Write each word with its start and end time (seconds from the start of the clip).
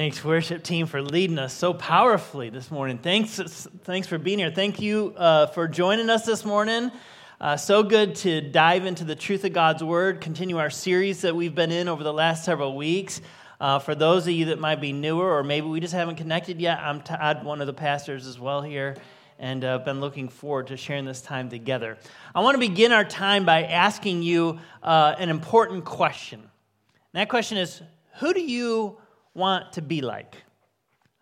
Thanks, 0.00 0.24
worship 0.24 0.62
team, 0.62 0.86
for 0.86 1.02
leading 1.02 1.38
us 1.38 1.52
so 1.52 1.74
powerfully 1.74 2.48
this 2.48 2.70
morning. 2.70 2.96
Thanks, 2.96 3.36
thanks 3.84 4.08
for 4.08 4.16
being 4.16 4.38
here. 4.38 4.50
Thank 4.50 4.80
you 4.80 5.12
uh, 5.14 5.48
for 5.48 5.68
joining 5.68 6.08
us 6.08 6.24
this 6.24 6.42
morning. 6.42 6.90
Uh, 7.38 7.58
so 7.58 7.82
good 7.82 8.14
to 8.14 8.40
dive 8.40 8.86
into 8.86 9.04
the 9.04 9.14
truth 9.14 9.44
of 9.44 9.52
God's 9.52 9.84
Word, 9.84 10.22
continue 10.22 10.56
our 10.56 10.70
series 10.70 11.20
that 11.20 11.36
we've 11.36 11.54
been 11.54 11.70
in 11.70 11.86
over 11.86 12.02
the 12.02 12.14
last 12.14 12.46
several 12.46 12.78
weeks. 12.78 13.20
Uh, 13.60 13.78
for 13.78 13.94
those 13.94 14.26
of 14.26 14.32
you 14.32 14.46
that 14.46 14.58
might 14.58 14.80
be 14.80 14.90
newer, 14.90 15.36
or 15.36 15.44
maybe 15.44 15.66
we 15.66 15.80
just 15.80 15.92
haven't 15.92 16.16
connected 16.16 16.62
yet, 16.62 16.78
I'm 16.78 17.02
Todd, 17.02 17.44
one 17.44 17.60
of 17.60 17.66
the 17.66 17.74
pastors 17.74 18.26
as 18.26 18.40
well 18.40 18.62
here, 18.62 18.96
and 19.38 19.62
I've 19.62 19.82
uh, 19.82 19.84
been 19.84 20.00
looking 20.00 20.30
forward 20.30 20.68
to 20.68 20.78
sharing 20.78 21.04
this 21.04 21.20
time 21.20 21.50
together. 21.50 21.98
I 22.34 22.40
want 22.40 22.54
to 22.54 22.58
begin 22.58 22.92
our 22.92 23.04
time 23.04 23.44
by 23.44 23.64
asking 23.64 24.22
you 24.22 24.60
uh, 24.82 25.14
an 25.18 25.28
important 25.28 25.84
question. 25.84 26.40
And 26.40 27.20
that 27.20 27.28
question 27.28 27.58
is 27.58 27.82
Who 28.20 28.32
do 28.32 28.40
you 28.40 28.96
want 29.34 29.74
to 29.74 29.82
be 29.82 30.00
like? 30.00 30.36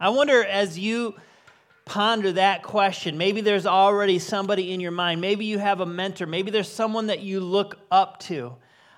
I 0.01 0.11
wonder 0.11 0.45
as 0.45 0.79
you 0.79 1.15
ponder 1.85 2.33
that 2.33 2.63
question, 2.63 3.19
maybe 3.19 3.41
there's 3.41 3.67
already 3.67 4.19
somebody 4.19 4.73
in 4.73 4.81
your 4.81 4.91
mind. 4.91 5.21
Maybe 5.21 5.47
you 5.47 5.59
have 5.59 5.81
a 5.81 5.87
mentor. 5.87 6.27
Maybe 6.27 6.51
there's 6.51 6.71
someone 6.71 7.07
that 7.07 7.21
you 7.21 7.41
look 7.41 7.79
up 7.91 8.21
to. 8.21 8.55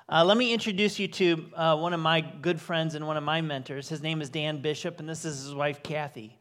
Uh, 0.09 0.25
let 0.25 0.37
me 0.37 0.53
introduce 0.53 0.99
you 0.99 1.07
to 1.07 1.47
uh, 1.55 1.77
one 1.77 1.93
of 1.93 2.01
my 2.01 2.21
good 2.21 2.61
friends 2.61 2.97
and 2.97 3.07
one 3.07 3.17
of 3.17 3.23
my 3.23 3.41
mentors. 3.41 3.89
His 3.89 4.03
name 4.03 4.21
is 4.21 4.29
Dan 4.29 4.61
Bishop, 4.61 4.99
and 4.99 5.09
this 5.09 5.25
is 5.25 5.45
his 5.45 5.55
wife, 5.55 5.83
Kathy. 5.85 6.37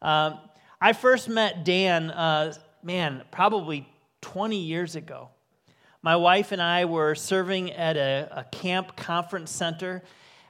Um, 0.00 0.38
I 0.80 0.92
first 0.92 1.28
met 1.28 1.64
Dan, 1.64 2.10
uh, 2.10 2.54
man, 2.84 3.22
probably 3.32 3.88
20 4.20 4.56
years 4.56 4.94
ago. 4.94 5.28
My 6.02 6.16
wife 6.16 6.52
and 6.52 6.62
I 6.62 6.84
were 6.84 7.14
serving 7.14 7.72
at 7.72 7.96
a, 7.96 8.28
a 8.30 8.44
camp 8.44 8.96
conference 8.96 9.50
center 9.50 10.02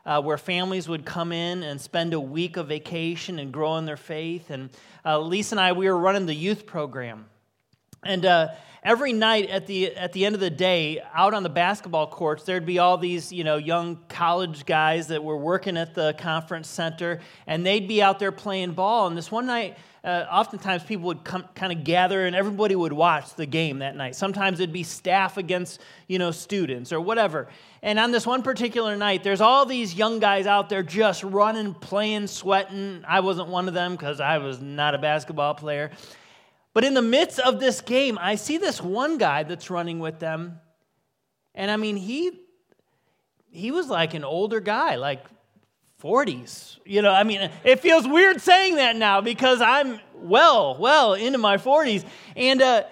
uh, 0.06 0.20
where 0.22 0.38
families 0.38 0.88
would 0.88 1.04
come 1.04 1.32
in 1.32 1.62
and 1.62 1.80
spend 1.80 2.14
a 2.14 2.20
week 2.20 2.56
of 2.56 2.68
vacation 2.68 3.38
and 3.38 3.52
grow 3.52 3.76
in 3.76 3.84
their 3.84 3.96
faith. 3.96 4.50
And 4.50 4.70
uh, 5.04 5.18
Lisa 5.20 5.54
and 5.54 5.60
I, 5.60 5.72
we 5.72 5.88
were 5.88 5.96
running 5.96 6.26
the 6.26 6.34
youth 6.34 6.66
program. 6.66 7.26
And 8.02 8.24
uh, 8.24 8.48
every 8.82 9.12
night 9.12 9.50
at 9.50 9.66
the, 9.66 9.94
at 9.94 10.12
the 10.12 10.24
end 10.24 10.34
of 10.34 10.40
the 10.40 10.50
day, 10.50 11.02
out 11.14 11.34
on 11.34 11.42
the 11.42 11.50
basketball 11.50 12.06
courts, 12.06 12.44
there'd 12.44 12.64
be 12.64 12.78
all 12.78 12.96
these, 12.96 13.32
you 13.32 13.44
know, 13.44 13.56
young 13.56 13.98
college 14.08 14.64
guys 14.64 15.08
that 15.08 15.22
were 15.22 15.36
working 15.36 15.76
at 15.76 15.94
the 15.94 16.14
conference 16.18 16.68
center, 16.68 17.20
and 17.46 17.64
they'd 17.64 17.86
be 17.86 18.02
out 18.02 18.18
there 18.18 18.32
playing 18.32 18.72
ball. 18.72 19.06
And 19.06 19.16
this 19.16 19.30
one 19.30 19.46
night, 19.46 19.76
uh, 20.02 20.24
oftentimes 20.30 20.82
people 20.82 21.06
would 21.06 21.24
come, 21.24 21.44
kind 21.54 21.72
of 21.72 21.84
gather 21.84 22.24
and 22.24 22.34
everybody 22.34 22.74
would 22.74 22.92
watch 22.92 23.34
the 23.34 23.44
game 23.44 23.80
that 23.80 23.96
night. 23.96 24.16
Sometimes 24.16 24.58
it'd 24.58 24.72
be 24.72 24.82
staff 24.82 25.36
against, 25.36 25.80
you 26.08 26.18
know, 26.18 26.30
students 26.30 26.92
or 26.92 27.00
whatever. 27.00 27.48
And 27.82 27.98
on 27.98 28.10
this 28.10 28.26
one 28.26 28.42
particular 28.42 28.96
night, 28.96 29.22
there's 29.22 29.40
all 29.42 29.66
these 29.66 29.94
young 29.94 30.18
guys 30.18 30.46
out 30.46 30.68
there 30.70 30.82
just 30.82 31.22
running, 31.22 31.74
playing, 31.74 32.28
sweating. 32.28 33.04
I 33.06 33.20
wasn't 33.20 33.48
one 33.48 33.68
of 33.68 33.74
them 33.74 33.92
because 33.92 34.20
I 34.20 34.38
was 34.38 34.60
not 34.60 34.94
a 34.94 34.98
basketball 34.98 35.54
player. 35.54 35.90
But 36.72 36.84
in 36.84 36.94
the 36.94 37.02
midst 37.02 37.38
of 37.38 37.60
this 37.60 37.80
game, 37.80 38.16
I 38.18 38.36
see 38.36 38.56
this 38.56 38.80
one 38.80 39.18
guy 39.18 39.42
that's 39.42 39.70
running 39.70 39.98
with 39.98 40.18
them. 40.18 40.60
And 41.54 41.70
I 41.70 41.76
mean, 41.76 41.96
he 41.96 42.40
he 43.50 43.72
was 43.72 43.88
like 43.88 44.14
an 44.14 44.24
older 44.24 44.60
guy, 44.60 44.94
like 44.94 45.24
40s. 46.02 46.78
You 46.84 47.02
know, 47.02 47.12
I 47.12 47.24
mean, 47.24 47.50
it 47.64 47.80
feels 47.80 48.06
weird 48.06 48.40
saying 48.40 48.76
that 48.76 48.96
now 48.96 49.20
because 49.20 49.60
I'm 49.60 50.00
well, 50.14 50.76
well 50.78 51.14
into 51.14 51.38
my 51.38 51.56
40s. 51.56 52.04
And, 52.36 52.62
uh, 52.62 52.84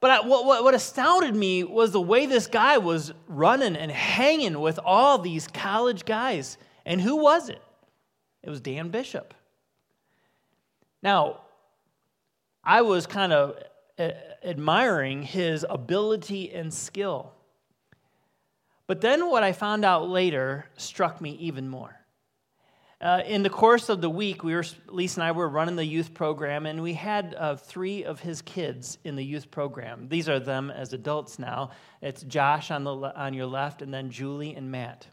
but 0.00 0.10
I, 0.10 0.26
what, 0.26 0.44
what, 0.44 0.64
what 0.64 0.74
astounded 0.74 1.34
me 1.34 1.64
was 1.64 1.92
the 1.92 2.00
way 2.00 2.26
this 2.26 2.46
guy 2.46 2.78
was 2.78 3.12
running 3.26 3.76
and 3.76 3.90
hanging 3.90 4.60
with 4.60 4.78
all 4.84 5.18
these 5.18 5.46
college 5.46 6.04
guys. 6.04 6.58
And 6.84 7.00
who 7.00 7.16
was 7.16 7.48
it? 7.48 7.62
It 8.42 8.50
was 8.50 8.60
Dan 8.60 8.90
Bishop. 8.90 9.34
Now, 11.02 11.40
I 12.62 12.82
was 12.82 13.06
kind 13.06 13.32
of 13.32 13.56
uh, 13.98 14.10
admiring 14.42 15.22
his 15.22 15.64
ability 15.68 16.52
and 16.52 16.72
skill. 16.72 17.32
But 18.86 19.00
then 19.00 19.30
what 19.30 19.42
I 19.42 19.52
found 19.52 19.84
out 19.84 20.08
later 20.08 20.66
struck 20.76 21.20
me 21.20 21.32
even 21.40 21.68
more. 21.68 22.03
Uh, 23.00 23.22
in 23.26 23.42
the 23.42 23.50
course 23.50 23.88
of 23.88 24.00
the 24.00 24.08
week, 24.08 24.44
we 24.44 24.54
were 24.54 24.64
Lisa 24.88 25.20
and 25.20 25.28
I 25.28 25.32
were 25.32 25.48
running 25.48 25.76
the 25.76 25.84
youth 25.84 26.14
program, 26.14 26.64
and 26.64 26.82
we 26.82 26.94
had 26.94 27.34
uh, 27.36 27.56
three 27.56 28.04
of 28.04 28.20
his 28.20 28.40
kids 28.40 28.98
in 29.04 29.16
the 29.16 29.24
youth 29.24 29.50
program. 29.50 30.08
These 30.08 30.28
are 30.28 30.38
them 30.38 30.70
as 30.70 30.92
adults 30.92 31.38
now. 31.38 31.70
It's 32.00 32.22
Josh 32.22 32.70
on 32.70 32.84
the 32.84 32.92
on 32.92 33.34
your 33.34 33.46
left, 33.46 33.82
and 33.82 33.92
then 33.92 34.10
Julie 34.10 34.54
and 34.54 34.70
Matt. 34.70 35.06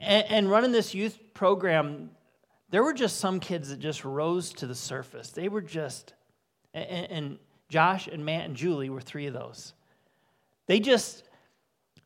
And, 0.00 0.26
and 0.28 0.50
running 0.50 0.72
this 0.72 0.94
youth 0.94 1.18
program, 1.34 2.10
there 2.70 2.82
were 2.82 2.94
just 2.94 3.18
some 3.18 3.38
kids 3.38 3.68
that 3.68 3.78
just 3.78 4.04
rose 4.04 4.52
to 4.54 4.66
the 4.66 4.74
surface. 4.74 5.30
They 5.30 5.48
were 5.48 5.60
just, 5.60 6.14
and, 6.74 7.10
and 7.10 7.38
Josh 7.68 8.08
and 8.08 8.24
Matt 8.24 8.46
and 8.46 8.56
Julie 8.56 8.90
were 8.90 9.00
three 9.00 9.26
of 9.26 9.34
those. 9.34 9.74
They 10.66 10.80
just 10.80 11.22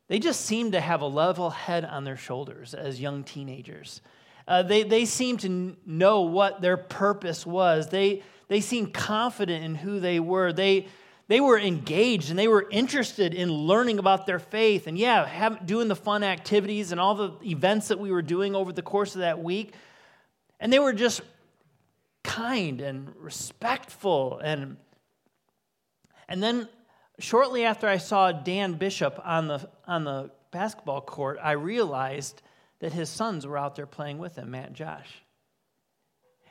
they 0.09 0.19
just 0.19 0.43
seemed 0.43 0.73
to 0.73 0.81
have 0.81 1.01
a 1.01 1.07
level 1.07 1.51
head 1.51 1.85
on 1.85 2.05
their 2.05 2.17
shoulders 2.17 2.75
as 2.75 3.01
young 3.01 3.25
teenagers. 3.25 4.01
Uh, 4.47 4.63
they, 4.63 4.85
they 4.85 5.05
seemed 5.05 5.41
to 5.41 5.77
know 5.85 6.23
what 6.23 6.61
their 6.61 6.77
purpose 6.77 7.45
was. 7.45 7.89
They, 7.89 8.23
they 8.49 8.61
seemed 8.61 8.95
confident 8.95 9.65
in 9.65 9.75
who 9.75 9.99
they 9.99 10.21
were. 10.21 10.53
They, 10.53 10.87
they 11.27 11.41
were 11.41 11.59
engaged 11.59 12.31
and 12.31 12.39
they 12.39 12.47
were 12.47 12.69
interested 12.71 13.35
in 13.35 13.51
learning 13.51 13.99
about 13.99 14.27
their 14.27 14.39
faith. 14.39 14.87
And 14.87 14.97
yeah, 14.97 15.27
have, 15.27 15.67
doing 15.67 15.89
the 15.89 15.97
fun 15.97 16.23
activities 16.23 16.93
and 16.93 17.01
all 17.01 17.15
the 17.17 17.33
events 17.45 17.89
that 17.89 17.99
we 17.99 18.13
were 18.13 18.23
doing 18.23 18.55
over 18.55 18.73
the 18.73 18.83
course 18.83 19.17
of 19.17 19.23
that 19.23 19.43
week. 19.43 19.75
And 20.61 20.73
they 20.73 20.79
were 20.79 20.93
just 20.93 21.23
kind 22.23 22.81
and 22.81 23.13
respectful. 23.17 24.39
And, 24.39 24.77
and 26.29 26.41
then 26.41 26.69
shortly 27.19 27.65
after 27.65 27.89
I 27.89 27.99
saw 27.99 28.33
Dan 28.33 28.75
Bishop 28.75 29.21
on 29.25 29.49
the, 29.49 29.69
on 29.87 30.05
the 30.05 30.31
basketball 30.51 31.01
court, 31.01 31.39
I 31.43 31.53
realized 31.53 32.43
that 32.81 32.93
his 32.93 33.09
sons 33.09 33.47
were 33.47 33.59
out 33.59 33.77
there 33.77 33.87
playing 33.87 34.19
with 34.19 34.37
him, 34.37 34.51
Matt 34.51 34.69
and 34.69 34.77
Josh. 34.77 35.09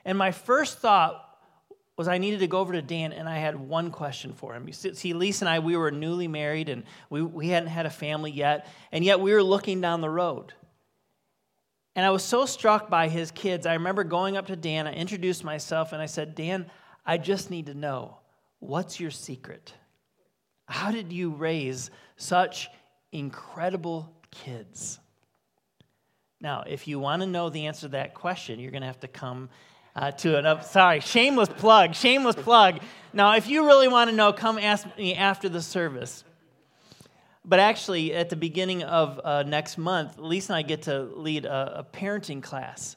And 0.04 0.18
my 0.18 0.32
first 0.32 0.80
thought 0.80 1.22
was 1.98 2.08
I 2.08 2.18
needed 2.18 2.42
to 2.42 2.48
go 2.48 2.60
over 2.60 2.74
to 2.74 2.82
Dan 2.82 3.14
and 3.14 3.30
I 3.30 3.38
had 3.38 3.56
one 3.56 3.90
question 3.90 4.34
for 4.34 4.54
him. 4.54 4.68
You 4.68 4.74
see, 4.74 5.14
Lisa 5.14 5.46
and 5.46 5.50
I, 5.50 5.60
we 5.60 5.78
were 5.78 5.92
newly 5.92 6.28
married 6.28 6.68
and 6.70 6.84
we, 7.10 7.22
we 7.22 7.48
hadn't 7.48 7.70
had 7.70 7.86
a 7.86 7.92
family 7.92 8.32
yet, 8.32 8.68
and 8.92 9.04
yet 9.04 9.20
we 9.20 9.34
were 9.34 9.44
looking 9.44 9.82
down 9.82 10.02
the 10.02 10.10
road. 10.10 10.54
And 11.96 12.06
I 12.06 12.10
was 12.10 12.24
so 12.24 12.46
struck 12.46 12.90
by 12.90 13.08
his 13.08 13.32
kids. 13.32 13.66
I 13.66 13.74
remember 13.74 14.04
going 14.04 14.36
up 14.36 14.48
to 14.48 14.58
Dan, 14.58 14.86
I 14.86 14.94
introduced 14.94 15.46
myself, 15.46 15.94
and 15.94 16.02
I 16.02 16.08
said, 16.08 16.36
Dan, 16.36 16.70
I 17.06 17.18
just 17.18 17.50
need 17.50 17.68
to 17.68 17.74
know 17.74 18.18
what's 18.60 19.00
your 19.00 19.12
secret? 19.12 19.74
How 20.68 20.92
did 20.92 21.14
you 21.14 21.30
raise 21.32 21.92
such 22.18 22.70
incredible 23.12 24.12
kids? 24.32 25.00
Now, 26.42 26.64
if 26.68 26.88
you 26.88 27.00
want 27.00 27.22
to 27.22 27.28
know 27.28 27.50
the 27.50 27.68
answer 27.68 27.82
to 27.82 27.88
that 27.90 28.14
question, 28.14 28.60
you're 28.60 28.72
going 28.72 28.82
to 28.82 28.88
have 28.88 29.00
to 29.02 29.08
come 29.08 29.50
uh, 29.96 30.12
to 30.12 30.38
an 30.38 30.46
up. 30.46 30.64
Sorry, 30.64 31.00
shameless 31.00 31.50
plug, 31.50 31.96
shameless 31.96 32.36
plug. 32.36 32.82
Now, 33.14 33.36
if 33.36 33.48
you 33.48 33.66
really 33.66 33.88
want 33.88 34.10
to 34.10 34.16
know, 34.16 34.34
come 34.34 34.58
ask 34.58 34.86
me 34.98 35.16
after 35.16 35.48
the 35.48 35.62
service. 35.62 36.24
But 37.46 37.60
actually, 37.60 38.14
at 38.14 38.30
the 38.30 38.36
beginning 38.36 38.84
of 38.84 39.22
uh, 39.24 39.44
next 39.44 39.78
month, 39.78 40.18
Lisa 40.18 40.54
and 40.54 40.58
I 40.58 40.62
get 40.64 40.84
to 40.84 41.04
lead 41.04 41.46
a, 41.46 41.80
a 41.80 41.84
parenting 41.84 42.42
class. 42.42 42.96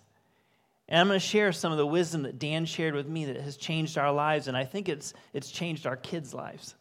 And 0.89 0.99
I'm 0.99 1.07
going 1.07 1.21
to 1.21 1.25
share 1.25 1.53
some 1.53 1.71
of 1.71 1.77
the 1.79 1.87
wisdom 1.87 2.23
that 2.23 2.39
Dan 2.39 2.65
shared 2.65 2.95
with 2.95 3.07
me 3.07 3.27
that 3.27 3.37
has 3.43 3.59
changed 3.59 3.99
our 3.99 4.11
lives, 4.11 4.49
and 4.49 4.57
I 4.57 4.65
think 4.65 4.89
it's, 4.89 5.13
it's 5.35 5.51
changed 5.51 5.87
our 5.87 5.97
kids' 5.97 6.33
lives. 6.33 6.75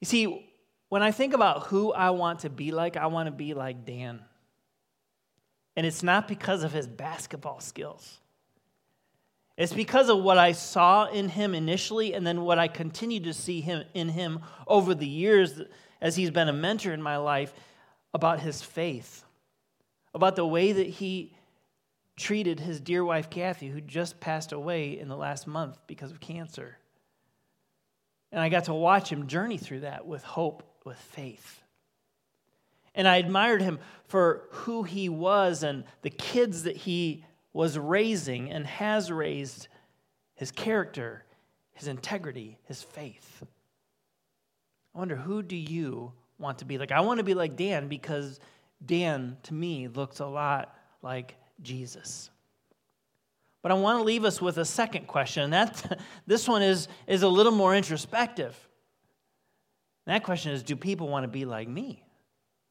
You 0.00 0.06
see, 0.06 0.50
when 0.88 1.02
I 1.02 1.10
think 1.10 1.34
about 1.34 1.66
who 1.66 1.92
I 1.92 2.10
want 2.10 2.40
to 2.40 2.50
be 2.50 2.70
like, 2.70 2.96
I 2.96 3.06
want 3.06 3.26
to 3.26 3.32
be 3.32 3.54
like 3.54 3.84
Dan. 3.84 4.20
And 5.76 5.86
it's 5.86 6.02
not 6.02 6.26
because 6.26 6.64
of 6.64 6.72
his 6.72 6.86
basketball 6.86 7.60
skills. 7.60 8.18
It's 9.56 9.72
because 9.72 10.08
of 10.08 10.22
what 10.22 10.38
I 10.38 10.52
saw 10.52 11.06
in 11.06 11.28
him 11.28 11.54
initially 11.54 12.14
and 12.14 12.26
then 12.26 12.42
what 12.42 12.58
I 12.58 12.68
continue 12.68 13.20
to 13.20 13.34
see 13.34 13.60
him 13.60 13.84
in 13.92 14.08
him 14.08 14.40
over 14.66 14.94
the 14.94 15.06
years 15.06 15.60
as 16.00 16.14
he's 16.14 16.30
been 16.30 16.48
a 16.48 16.52
mentor 16.52 16.92
in 16.92 17.02
my 17.02 17.16
life 17.16 17.52
about 18.14 18.40
his 18.40 18.62
faith, 18.62 19.24
about 20.14 20.36
the 20.36 20.46
way 20.46 20.72
that 20.72 20.86
he 20.86 21.34
treated 22.16 22.60
his 22.60 22.80
dear 22.80 23.04
wife 23.04 23.30
Kathy 23.30 23.68
who 23.68 23.80
just 23.80 24.20
passed 24.20 24.52
away 24.52 24.98
in 24.98 25.08
the 25.08 25.16
last 25.16 25.46
month 25.46 25.76
because 25.86 26.10
of 26.10 26.20
cancer. 26.20 26.77
And 28.32 28.40
I 28.40 28.48
got 28.48 28.64
to 28.64 28.74
watch 28.74 29.10
him 29.10 29.26
journey 29.26 29.56
through 29.56 29.80
that 29.80 30.06
with 30.06 30.22
hope, 30.22 30.62
with 30.84 30.98
faith. 30.98 31.62
And 32.94 33.06
I 33.06 33.16
admired 33.16 33.62
him 33.62 33.78
for 34.06 34.48
who 34.50 34.82
he 34.82 35.08
was 35.08 35.62
and 35.62 35.84
the 36.02 36.10
kids 36.10 36.64
that 36.64 36.76
he 36.76 37.24
was 37.52 37.78
raising 37.78 38.50
and 38.50 38.66
has 38.66 39.10
raised, 39.10 39.68
his 40.34 40.50
character, 40.50 41.24
his 41.74 41.88
integrity, 41.88 42.58
his 42.64 42.82
faith. 42.82 43.44
I 44.94 44.98
wonder, 44.98 45.16
who 45.16 45.42
do 45.42 45.56
you 45.56 46.12
want 46.38 46.58
to 46.58 46.64
be 46.64 46.76
like? 46.78 46.92
I 46.92 47.00
want 47.00 47.18
to 47.18 47.24
be 47.24 47.34
like 47.34 47.56
Dan 47.56 47.88
because 47.88 48.40
Dan, 48.84 49.36
to 49.44 49.54
me, 49.54 49.88
looks 49.88 50.20
a 50.20 50.26
lot 50.26 50.76
like 51.02 51.36
Jesus. 51.62 52.30
But 53.62 53.72
I 53.72 53.74
want 53.74 53.98
to 53.98 54.04
leave 54.04 54.24
us 54.24 54.40
with 54.40 54.58
a 54.58 54.64
second 54.64 55.06
question, 55.06 55.50
that 55.50 56.00
this 56.26 56.48
one 56.48 56.62
is, 56.62 56.88
is 57.06 57.22
a 57.22 57.28
little 57.28 57.52
more 57.52 57.74
introspective. 57.74 58.56
And 60.06 60.14
that 60.14 60.22
question 60.22 60.52
is 60.52 60.62
Do 60.62 60.76
people 60.76 61.08
want 61.08 61.24
to 61.24 61.28
be 61.28 61.44
like 61.44 61.68
me? 61.68 62.04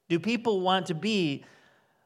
Do 0.10 0.20
people 0.20 0.62
want 0.62 0.88
to 0.88 0.96
be 0.96 1.44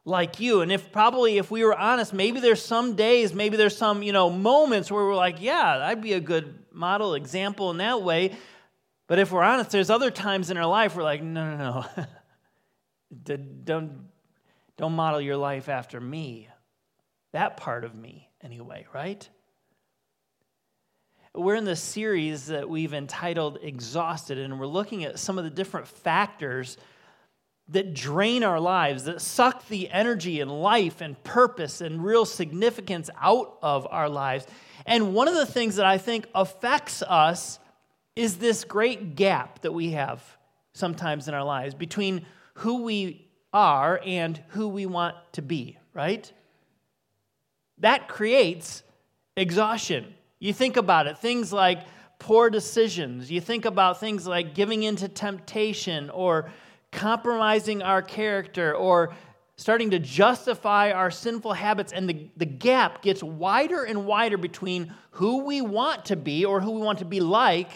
like 0.04 0.39
you? 0.39 0.62
And 0.62 0.72
if 0.72 0.92
probably 0.92 1.38
if 1.38 1.51
we 1.51 1.63
were 1.63 1.78
honest, 1.78 2.13
maybe 2.13 2.39
there's 2.39 2.63
some 2.63 2.95
days, 2.95 3.33
maybe 3.33 3.57
there's 3.57 3.78
some, 3.78 4.01
you 4.01 4.12
know, 4.12 4.30
moments 4.30 4.92
where 4.92 5.06
we're 5.06 5.16
like, 5.16 5.42
yeah, 5.42 5.86
I'd 5.86 6.01
be 6.01 6.13
a 6.13 6.19
good 6.19 6.56
model 6.72 7.13
example 7.13 7.69
in 7.72 7.78
that 7.78 8.01
way. 8.01 8.36
But 9.07 9.19
if 9.19 9.31
we're 9.31 9.44
honest, 9.44 9.72
there's 9.72 9.89
other 9.89 10.10
times 10.10 10.50
in 10.50 10.57
our 10.57 10.66
life 10.66 10.95
we're 10.95 11.04
like, 11.04 11.22
no, 11.22 11.56
no, 11.56 11.86
no. 11.95 12.06
don't, 13.63 14.10
don't 14.78 14.94
model 14.94 15.22
your 15.22 15.38
life 15.38 15.69
after 15.69 16.00
me. 16.01 16.48
That 17.33 17.57
part 17.57 17.83
of 17.83 17.95
me, 17.95 18.30
anyway, 18.42 18.86
right? 18.94 19.28
We're 21.33 21.56
in 21.56 21.63
this 21.63 21.81
series 21.81 22.48
that 22.48 22.69
we've 22.69 22.94
entitled 22.94 23.60
Exhausted, 23.62 24.38
and 24.38 24.60
we're 24.60 24.66
looking 24.66 25.06
at 25.06 25.18
some 25.18 25.38
of 25.38 25.45
the 25.45 25.50
different 25.50 25.88
factors 25.88 26.78
that 27.69 27.94
drain 27.94 28.44
our 28.44 28.60
lives, 28.60 29.06
that 29.06 29.22
suck 29.22 29.66
the 29.69 29.89
energy 29.89 30.42
and 30.42 30.51
life 30.51 31.00
and 31.00 31.22
purpose 31.24 31.80
and 31.80 32.04
real 32.04 32.25
significance 32.25 33.10
out 33.18 33.57
of 33.62 33.88
our 33.89 34.10
lives. 34.10 34.45
And 34.86 35.13
one 35.13 35.30
of 35.30 35.36
the 35.36 35.45
things 35.45 35.78
that 35.78 35.86
I 35.86 35.98
think 35.98 36.28
affects 36.36 37.01
us 37.01 37.60
is 38.18 38.38
this 38.38 38.66
great 38.66 39.16
gap 39.16 39.62
that 39.62 39.72
we 39.72 39.92
have 39.92 40.22
sometimes 40.74 41.30
in 41.30 41.33
our 41.33 41.45
lives 41.45 41.75
between 41.75 42.25
who 42.56 42.83
we 42.83 43.30
are 43.54 44.01
and 44.06 44.42
who 44.50 44.68
we 44.68 44.86
want 44.86 45.16
to 45.33 45.42
be, 45.42 45.78
right? 45.94 46.31
That 47.81 48.07
creates 48.07 48.83
exhaustion. 49.36 50.13
You 50.39 50.54
think 50.54 50.78
about 50.78 51.07
it, 51.07 51.18
things 51.18 51.51
like 51.51 51.80
poor 52.19 52.50
decisions, 52.50 53.30
you 53.30 53.42
think 53.42 53.66
about 53.66 54.00
things 54.00 54.28
like 54.28 54.56
giving 54.56 54.83
into 54.83 55.07
temptation 55.07 56.10
or 56.12 56.51
compromising 56.92 57.81
our 57.81 58.01
character 58.01 58.75
or 58.75 59.13
starting 59.56 59.92
to 59.92 60.00
justify 60.00 60.92
our 60.92 61.12
sinful 61.12 61.54
habits, 61.54 61.94
and 61.94 62.10
the, 62.10 62.30
the 62.38 62.45
gap 62.45 63.04
gets 63.04 63.22
wider 63.22 63.83
and 63.83 64.06
wider 64.06 64.38
between 64.38 64.94
who 65.12 65.44
we 65.44 65.62
want 65.62 66.06
to 66.06 66.16
be 66.16 66.45
or 66.45 66.60
who 66.60 66.72
we 66.72 66.81
want 66.81 67.00
to 67.00 67.06
be 67.06 67.19
like 67.19 67.69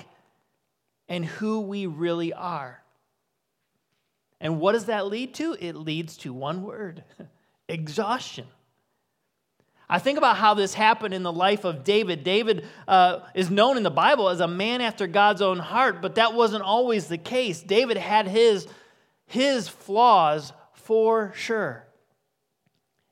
and 1.07 1.23
who 1.23 1.61
we 1.61 1.85
really 1.85 2.33
are. 2.33 2.81
And 4.41 4.59
what 4.59 4.71
does 4.71 4.85
that 4.85 5.07
lead 5.07 5.35
to? 5.35 5.55
It 5.59 5.75
leads 5.75 6.17
to 6.17 6.33
one 6.33 6.63
word 6.63 7.03
exhaustion. 7.69 8.47
I 9.89 9.99
think 9.99 10.17
about 10.17 10.37
how 10.37 10.55
this 10.55 10.73
happened 10.73 11.13
in 11.13 11.23
the 11.23 11.31
life 11.31 11.63
of 11.63 11.83
David. 11.83 12.23
David 12.23 12.65
uh, 12.87 13.19
is 13.35 13.51
known 13.51 13.77
in 13.77 13.83
the 13.83 13.91
Bible 13.91 14.29
as 14.29 14.39
a 14.39 14.47
man 14.47 14.81
after 14.81 15.05
God's 15.05 15.41
own 15.41 15.59
heart, 15.59 16.01
but 16.01 16.15
that 16.15 16.33
wasn't 16.33 16.63
always 16.63 17.07
the 17.07 17.17
case. 17.17 17.61
David 17.61 17.97
had 17.97 18.27
his, 18.27 18.67
his 19.27 19.67
flaws 19.67 20.53
for 20.73 21.33
sure. 21.35 21.85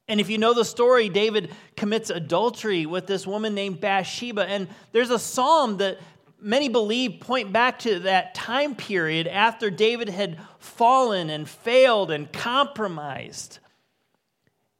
And 0.07 0.19
if 0.19 0.29
you 0.29 0.37
know 0.37 0.53
the 0.53 0.65
story, 0.65 1.09
David 1.09 1.51
commits 1.77 2.09
adultery 2.09 2.85
with 2.85 3.07
this 3.07 3.25
woman 3.25 3.53
named 3.53 3.79
Bathsheba. 3.79 4.45
And 4.45 4.67
there's 4.91 5.11
a 5.11 5.19
psalm 5.19 5.77
that 5.77 5.99
many 6.41 6.69
believe 6.69 7.21
point 7.21 7.53
back 7.53 7.79
to 7.79 7.99
that 7.99 8.35
time 8.35 8.75
period 8.75 9.27
after 9.27 9.69
David 9.69 10.09
had 10.09 10.39
fallen 10.59 11.29
and 11.29 11.47
failed 11.47 12.11
and 12.11 12.31
compromised. 12.31 13.59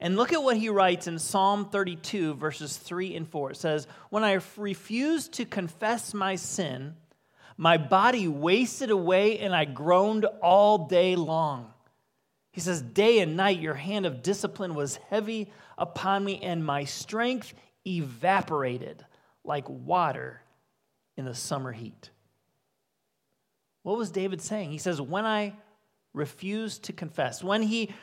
And 0.04 0.18
look 0.18 0.34
at 0.34 0.42
what 0.42 0.58
he 0.58 0.68
writes 0.68 1.06
in 1.06 1.18
Psalm 1.18 1.70
32, 1.70 2.34
verses 2.34 2.76
3 2.76 3.16
and 3.16 3.26
4. 3.26 3.52
It 3.52 3.56
says, 3.56 3.86
When 4.10 4.22
I 4.22 4.38
refused 4.58 5.32
to 5.32 5.46
confess 5.46 6.12
my 6.12 6.36
sin, 6.36 6.94
my 7.56 7.78
body 7.78 8.28
wasted 8.28 8.90
away 8.90 9.38
and 9.38 9.56
I 9.56 9.64
groaned 9.64 10.26
all 10.42 10.88
day 10.88 11.16
long. 11.16 11.72
He 12.52 12.60
says, 12.60 12.82
Day 12.82 13.20
and 13.20 13.34
night 13.34 13.60
your 13.60 13.72
hand 13.72 14.04
of 14.04 14.22
discipline 14.22 14.74
was 14.74 14.96
heavy 15.08 15.50
upon 15.78 16.22
me, 16.22 16.38
and 16.42 16.62
my 16.62 16.84
strength 16.84 17.54
evaporated 17.86 19.06
like 19.42 19.66
water 19.70 20.42
in 21.16 21.24
the 21.24 21.34
summer 21.34 21.72
heat. 21.72 22.10
What 23.84 23.96
was 23.96 24.10
David 24.10 24.42
saying? 24.42 24.70
He 24.70 24.76
says, 24.76 25.00
When 25.00 25.24
I 25.24 25.54
refused 26.12 26.82
to 26.84 26.92
confess, 26.92 27.42
when 27.42 27.62
he, 27.62 27.94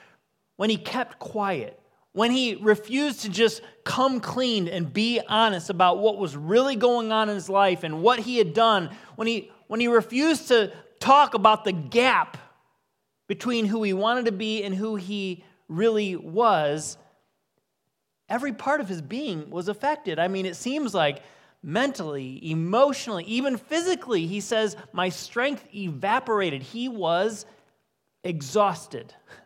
when 0.56 0.72
he 0.72 0.78
kept 0.78 1.20
quiet, 1.20 1.78
when 2.14 2.32
he 2.32 2.56
refused 2.56 3.22
to 3.22 3.30
just 3.30 3.62
come 3.84 4.20
clean 4.20 4.68
and 4.68 4.92
be 4.92 5.22
honest 5.28 5.70
about 5.70 6.00
what 6.00 6.18
was 6.18 6.36
really 6.36 6.76
going 6.76 7.12
on 7.12 7.30
in 7.30 7.36
his 7.36 7.50
life 7.50 7.84
and 7.84 8.02
what 8.02 8.20
he 8.20 8.38
had 8.38 8.54
done, 8.54 8.90
when 9.16 9.28
he, 9.28 9.50
when 9.68 9.80
he 9.80 9.88
refused 9.88 10.50
to 10.50 10.72
talk 11.00 11.34
about 11.34 11.64
the 11.64 11.72
gap 11.72 12.38
between 13.28 13.66
who 13.66 13.82
he 13.84 13.94
wanted 13.94 14.26
to 14.26 14.32
be 14.32 14.64
and 14.64 14.76
who 14.76 14.98
he 14.98 15.44
really 15.70 16.18
was, 16.18 16.98
every 18.28 18.52
part 18.52 18.82
of 18.82 18.90
his 18.90 19.02
being 19.02 19.50
was 19.50 19.70
affected. 19.70 20.20
I 20.20 20.28
mean, 20.28 20.46
it 20.46 20.58
seems 20.58 20.94
like 20.94 21.24
mentally, 21.64 22.40
emotionally, 22.50 23.24
even 23.24 23.56
physically, 23.56 24.28
he 24.28 24.42
says, 24.42 24.76
My 24.92 25.10
strength 25.10 25.66
evaporated. 25.74 26.62
He 26.62 26.90
was 26.90 27.46
exhausted. 28.24 29.14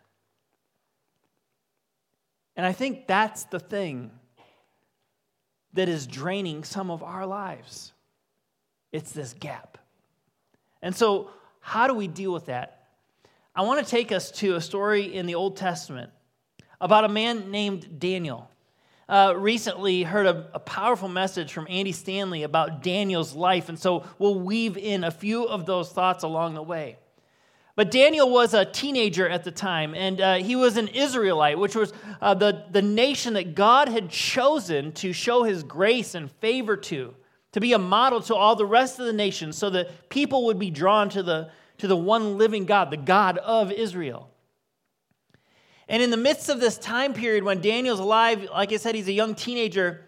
And 2.56 2.64
I 2.64 2.72
think 2.72 3.06
that's 3.06 3.44
the 3.44 3.60
thing 3.60 4.10
that 5.74 5.88
is 5.88 6.06
draining 6.06 6.64
some 6.64 6.90
of 6.90 7.02
our 7.02 7.26
lives. 7.26 7.92
It's 8.92 9.12
this 9.12 9.34
gap. 9.34 9.78
And 10.82 10.94
so, 10.94 11.30
how 11.60 11.86
do 11.86 11.94
we 11.94 12.08
deal 12.08 12.32
with 12.32 12.46
that? 12.46 12.88
I 13.54 13.62
want 13.62 13.84
to 13.84 13.90
take 13.90 14.12
us 14.12 14.30
to 14.32 14.54
a 14.54 14.60
story 14.60 15.14
in 15.14 15.26
the 15.26 15.34
Old 15.34 15.56
Testament 15.56 16.10
about 16.80 17.04
a 17.04 17.08
man 17.08 17.50
named 17.50 17.98
Daniel. 17.98 18.50
Uh, 19.08 19.34
recently 19.36 20.02
heard 20.02 20.26
a, 20.26 20.48
a 20.52 20.58
powerful 20.58 21.08
message 21.08 21.52
from 21.52 21.66
Andy 21.70 21.92
Stanley 21.92 22.42
about 22.42 22.82
Daniel's 22.82 23.34
life, 23.34 23.68
and 23.68 23.78
so 23.78 24.04
we'll 24.18 24.40
weave 24.40 24.76
in 24.76 25.04
a 25.04 25.10
few 25.10 25.44
of 25.44 25.64
those 25.64 25.90
thoughts 25.90 26.24
along 26.24 26.54
the 26.54 26.62
way. 26.62 26.98
But 27.76 27.90
Daniel 27.90 28.30
was 28.30 28.54
a 28.54 28.64
teenager 28.64 29.28
at 29.28 29.44
the 29.44 29.50
time, 29.50 29.94
and 29.94 30.18
uh, 30.18 30.34
he 30.36 30.56
was 30.56 30.78
an 30.78 30.88
Israelite, 30.88 31.58
which 31.58 31.76
was 31.76 31.92
uh, 32.22 32.32
the, 32.32 32.64
the 32.70 32.80
nation 32.80 33.34
that 33.34 33.54
God 33.54 33.90
had 33.90 34.08
chosen 34.08 34.92
to 34.92 35.12
show 35.12 35.42
his 35.42 35.62
grace 35.62 36.14
and 36.14 36.30
favor 36.30 36.78
to, 36.78 37.14
to 37.52 37.60
be 37.60 37.74
a 37.74 37.78
model 37.78 38.22
to 38.22 38.34
all 38.34 38.56
the 38.56 38.64
rest 38.64 38.98
of 38.98 39.04
the 39.04 39.12
nations, 39.12 39.58
so 39.58 39.68
that 39.68 40.08
people 40.08 40.46
would 40.46 40.58
be 40.58 40.70
drawn 40.70 41.10
to 41.10 41.22
the, 41.22 41.50
to 41.76 41.86
the 41.86 41.96
one 41.96 42.38
living 42.38 42.64
God, 42.64 42.90
the 42.90 42.96
God 42.96 43.36
of 43.36 43.70
Israel. 43.70 44.30
And 45.86 46.02
in 46.02 46.10
the 46.10 46.16
midst 46.16 46.48
of 46.48 46.60
this 46.60 46.78
time 46.78 47.12
period 47.12 47.44
when 47.44 47.60
Daniel's 47.60 48.00
alive, 48.00 48.48
like 48.50 48.72
I 48.72 48.78
said, 48.78 48.94
he's 48.94 49.06
a 49.08 49.12
young 49.12 49.34
teenager, 49.34 50.00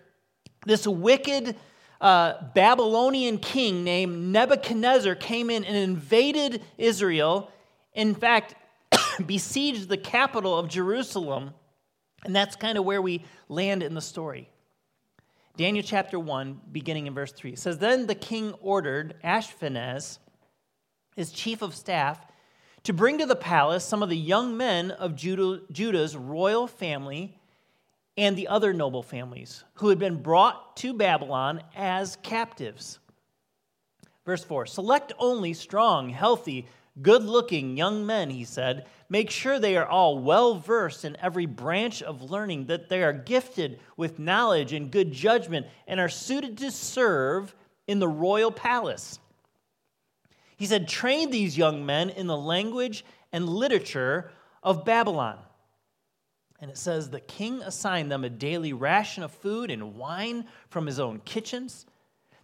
this 0.65 0.87
wicked 0.87 1.55
uh, 2.01 2.33
Babylonian 2.55 3.37
king 3.37 3.85
named 3.85 4.33
Nebuchadnezzar 4.33 5.15
came 5.17 5.51
in 5.51 5.65
and 5.65 5.77
invaded 5.77 6.63
Israel 6.79 7.53
in 7.99 8.15
fact, 8.15 8.55
besieged 9.27 9.89
the 9.89 9.97
capital 9.97 10.57
of 10.57 10.69
Jerusalem. 10.69 11.51
And 12.25 12.35
that's 12.35 12.55
kind 12.55 12.79
of 12.79 12.85
where 12.85 13.03
we 13.03 13.25
land 13.49 13.83
in 13.83 13.95
the 13.95 14.01
story. 14.01 14.49
Daniel 15.57 15.85
chapter 15.85 16.19
1, 16.19 16.61
beginning 16.71 17.09
in 17.09 17.15
verse 17.15 17.33
3. 17.33 17.57
Says 17.57 17.79
Then 17.79 18.07
the 18.07 18.15
king 18.15 18.55
ordered 18.61 19.17
Ashpenaz, 19.25 20.21
his 21.17 21.33
chief 21.33 21.61
of 21.61 21.75
staff, 21.75 22.25
to 22.85 22.93
bring 22.93 23.19
to 23.19 23.27
the 23.27 23.35
palace 23.35 23.85
some 23.85 24.05
of 24.05 24.09
the 24.09 24.17
young 24.17 24.57
men 24.57 24.93
of 24.93 25.17
Judah's 25.17 26.17
royal 26.17 26.69
family 26.69 27.37
and 28.17 28.37
the 28.37 28.47
other 28.47 28.73
noble 28.73 29.03
families 29.03 29.65
who 29.75 29.89
had 29.89 29.99
been 29.99 30.23
brought 30.23 30.77
to 30.77 30.95
Babylon 30.95 31.63
as 31.75 32.17
captives. 32.23 33.01
Verse 34.25 34.45
4 34.45 34.67
Select 34.67 35.13
only 35.19 35.53
strong, 35.53 36.11
healthy, 36.11 36.69
Good 37.01 37.23
looking 37.25 37.77
young 37.77 38.07
men, 38.07 38.31
he 38.31 38.45
said, 38.45 38.87
make 39.09 39.31
sure 39.31 39.59
they 39.59 39.77
are 39.77 39.87
all 39.87 40.19
well 40.19 40.55
versed 40.57 41.05
in 41.05 41.17
every 41.21 41.47
branch 41.47 42.03
of 42.03 42.31
learning, 42.31 42.67
that 42.67 42.89
they 42.89 43.03
are 43.03 43.13
gifted 43.13 43.81
with 43.97 44.19
knowledge 44.19 44.73
and 44.73 44.91
good 44.91 45.13
judgment, 45.13 45.67
and 45.87 46.01
are 46.01 46.09
suited 46.09 46.59
to 46.59 46.71
serve 46.71 47.55
in 47.87 47.99
the 47.99 48.09
royal 48.09 48.51
palace. 48.51 49.19
He 50.57 50.67
said, 50.67 50.89
train 50.89 51.31
these 51.31 51.57
young 51.57 51.87
men 51.87 52.11
in 52.11 52.27
the 52.27 52.37
language 52.37 53.05
and 53.33 53.49
literature 53.49 54.31
of 54.63 54.85
Babylon. 54.85 55.39
And 56.61 56.71
it 56.71 56.79
says, 56.79 57.11
the 57.11 57.21
king 57.21 57.63
assigned 57.63 58.11
them 58.11 58.25
a 58.25 58.31
daily 58.31 58.73
ration 58.73 59.23
of 59.23 59.31
food 59.31 59.71
and 59.71 59.95
wine 59.95 60.47
from 60.69 60.87
his 60.87 60.99
own 60.99 61.21
kitchens 61.25 61.87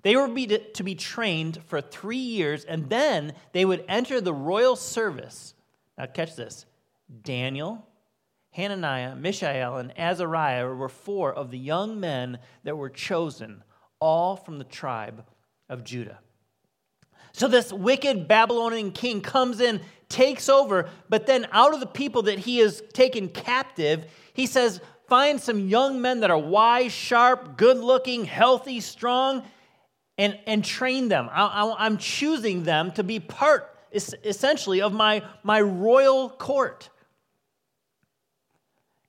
they 0.05 0.15
were 0.17 0.29
to 0.29 0.83
be 0.85 0.95
trained 0.95 1.61
for 1.67 1.81
three 1.81 2.17
years, 2.19 2.65
and 2.65 2.91
then 2.91 3.33
they 3.53 3.65
would 3.65 3.85
enter 3.89 4.21
the 4.21 4.35
royal 4.35 4.77
service. 4.77 5.55
Now, 5.97 6.07
catch 6.07 6.37
this 6.37 6.67
Daniel, 7.23 7.87
Hananiah, 8.51 9.17
Mishael, 9.17 9.79
and 9.79 9.99
Azariah 9.99 10.69
were 10.69 10.91
four 10.91 11.33
of 11.33 11.51
the 11.51 11.59
young 11.59 11.99
men 11.99 12.39
that 12.65 12.77
were 12.77 12.91
chosen, 12.91 13.65
all 13.99 14.37
from 14.37 14.59
the 14.59 14.65
tribe 14.65 15.25
of 15.71 15.85
Judah. 15.85 16.19
So 17.33 17.49
this 17.49 17.73
wicked 17.73 18.29
Babylonian 18.29 18.93
king 18.93 19.23
comes 19.23 19.61
in, 19.61 19.81
takes 20.11 20.51
over, 20.51 20.91
but 21.09 21.27
then 21.27 21.49
out 21.51 21.73
of 21.73 21.81
the 21.81 21.87
people 21.87 22.23
that 22.23 22.39
he 22.39 22.59
has 22.59 22.83
taken 22.93 23.29
captive, 23.29 24.05
he 24.35 24.47
says, 24.47 24.81
Find 25.09 25.41
some 25.41 25.69
young 25.69 26.01
men 26.01 26.21
that 26.21 26.31
are 26.31 26.39
wise, 26.39 26.93
sharp, 26.93 27.57
good 27.57 27.79
looking, 27.79 28.25
healthy, 28.25 28.81
strong, 28.81 29.43
and, 30.19 30.39
and 30.47 30.65
train 30.65 31.09
them. 31.09 31.29
I, 31.33 31.87
am 31.87 31.99
choosing 31.99 32.63
them 32.63 32.93
to 32.93 33.03
be 33.03 33.21
part, 33.21 33.77
essentially, 33.93 34.81
of 34.81 34.93
my, 34.93 35.23
my 35.43 35.61
royal 35.61 36.31
court. 36.31 36.89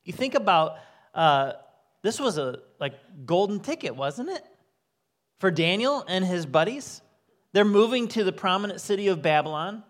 You 0.03 0.13
think 0.13 0.35
about 0.35 0.77
uh, 1.13 1.53
this 2.01 2.19
was 2.19 2.37
a 2.37 2.59
like 2.79 2.93
golden 3.25 3.59
ticket, 3.59 3.95
wasn't 3.95 4.29
it? 4.29 4.43
For 5.39 5.49
Daniel 5.49 6.03
and 6.07 6.23
his 6.23 6.45
buddies. 6.45 7.01
They're 7.53 7.65
moving 7.65 8.07
to 8.09 8.23
the 8.23 8.31
prominent 8.31 8.81
city 8.81 9.07
of 9.07 9.21
Babylon. 9.21 9.83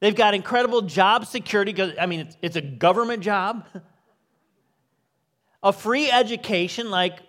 They've 0.00 0.14
got 0.14 0.34
incredible 0.34 0.82
job 0.82 1.26
security 1.26 1.74
I 1.98 2.06
mean, 2.06 2.20
it's, 2.20 2.36
it's 2.42 2.56
a 2.56 2.60
government 2.60 3.22
job. 3.22 3.66
a 5.62 5.72
free 5.72 6.10
education, 6.10 6.90
like, 6.90 7.20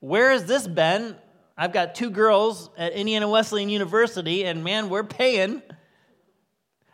where 0.00 0.30
has 0.30 0.46
this 0.46 0.66
been? 0.66 1.16
I've 1.56 1.72
got 1.72 1.94
two 1.94 2.10
girls 2.10 2.68
at 2.76 2.92
Indiana 2.92 3.28
Wesleyan 3.28 3.68
University, 3.68 4.44
and 4.44 4.64
man, 4.64 4.88
we're 4.88 5.04
paying. 5.04 5.62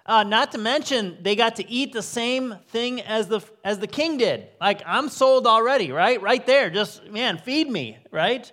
Uh, 0.04 0.22
not 0.22 0.52
to 0.52 0.58
mention, 0.58 1.16
they 1.22 1.34
got 1.34 1.56
to 1.56 1.70
eat 1.70 1.92
the 1.92 2.02
same 2.02 2.56
thing 2.68 3.00
as 3.00 3.28
the, 3.28 3.40
as 3.64 3.78
the 3.78 3.86
king 3.86 4.18
did. 4.18 4.48
Like, 4.60 4.82
I'm 4.84 5.08
sold 5.08 5.46
already, 5.46 5.92
right? 5.92 6.20
Right 6.20 6.44
there. 6.46 6.68
Just, 6.68 7.10
man, 7.10 7.38
feed 7.38 7.70
me, 7.70 7.98
right? 8.10 8.50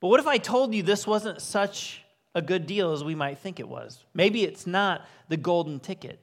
But 0.00 0.08
what 0.08 0.18
if 0.18 0.26
I 0.26 0.38
told 0.38 0.74
you 0.74 0.82
this 0.82 1.06
wasn't 1.06 1.40
such 1.40 2.02
a 2.34 2.42
good 2.42 2.66
deal 2.66 2.92
as 2.92 3.04
we 3.04 3.14
might 3.14 3.38
think 3.38 3.60
it 3.60 3.68
was? 3.68 4.04
Maybe 4.12 4.44
it's 4.44 4.66
not 4.66 5.06
the 5.28 5.36
golden 5.36 5.78
ticket. 5.78 6.20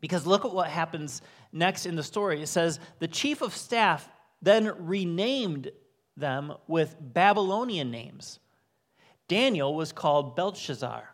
Because 0.00 0.26
look 0.26 0.44
at 0.44 0.52
what 0.52 0.68
happens 0.68 1.20
next 1.52 1.84
in 1.84 1.96
the 1.96 2.02
story. 2.02 2.42
It 2.42 2.48
says, 2.48 2.80
The 3.00 3.08
chief 3.08 3.42
of 3.42 3.56
staff 3.56 4.08
then 4.40 4.72
renamed 4.78 5.70
them 6.20 6.54
with 6.68 6.96
Babylonian 7.00 7.90
names. 7.90 8.38
Daniel 9.28 9.74
was 9.74 9.92
called 9.92 10.36
Belshazzar, 10.36 11.08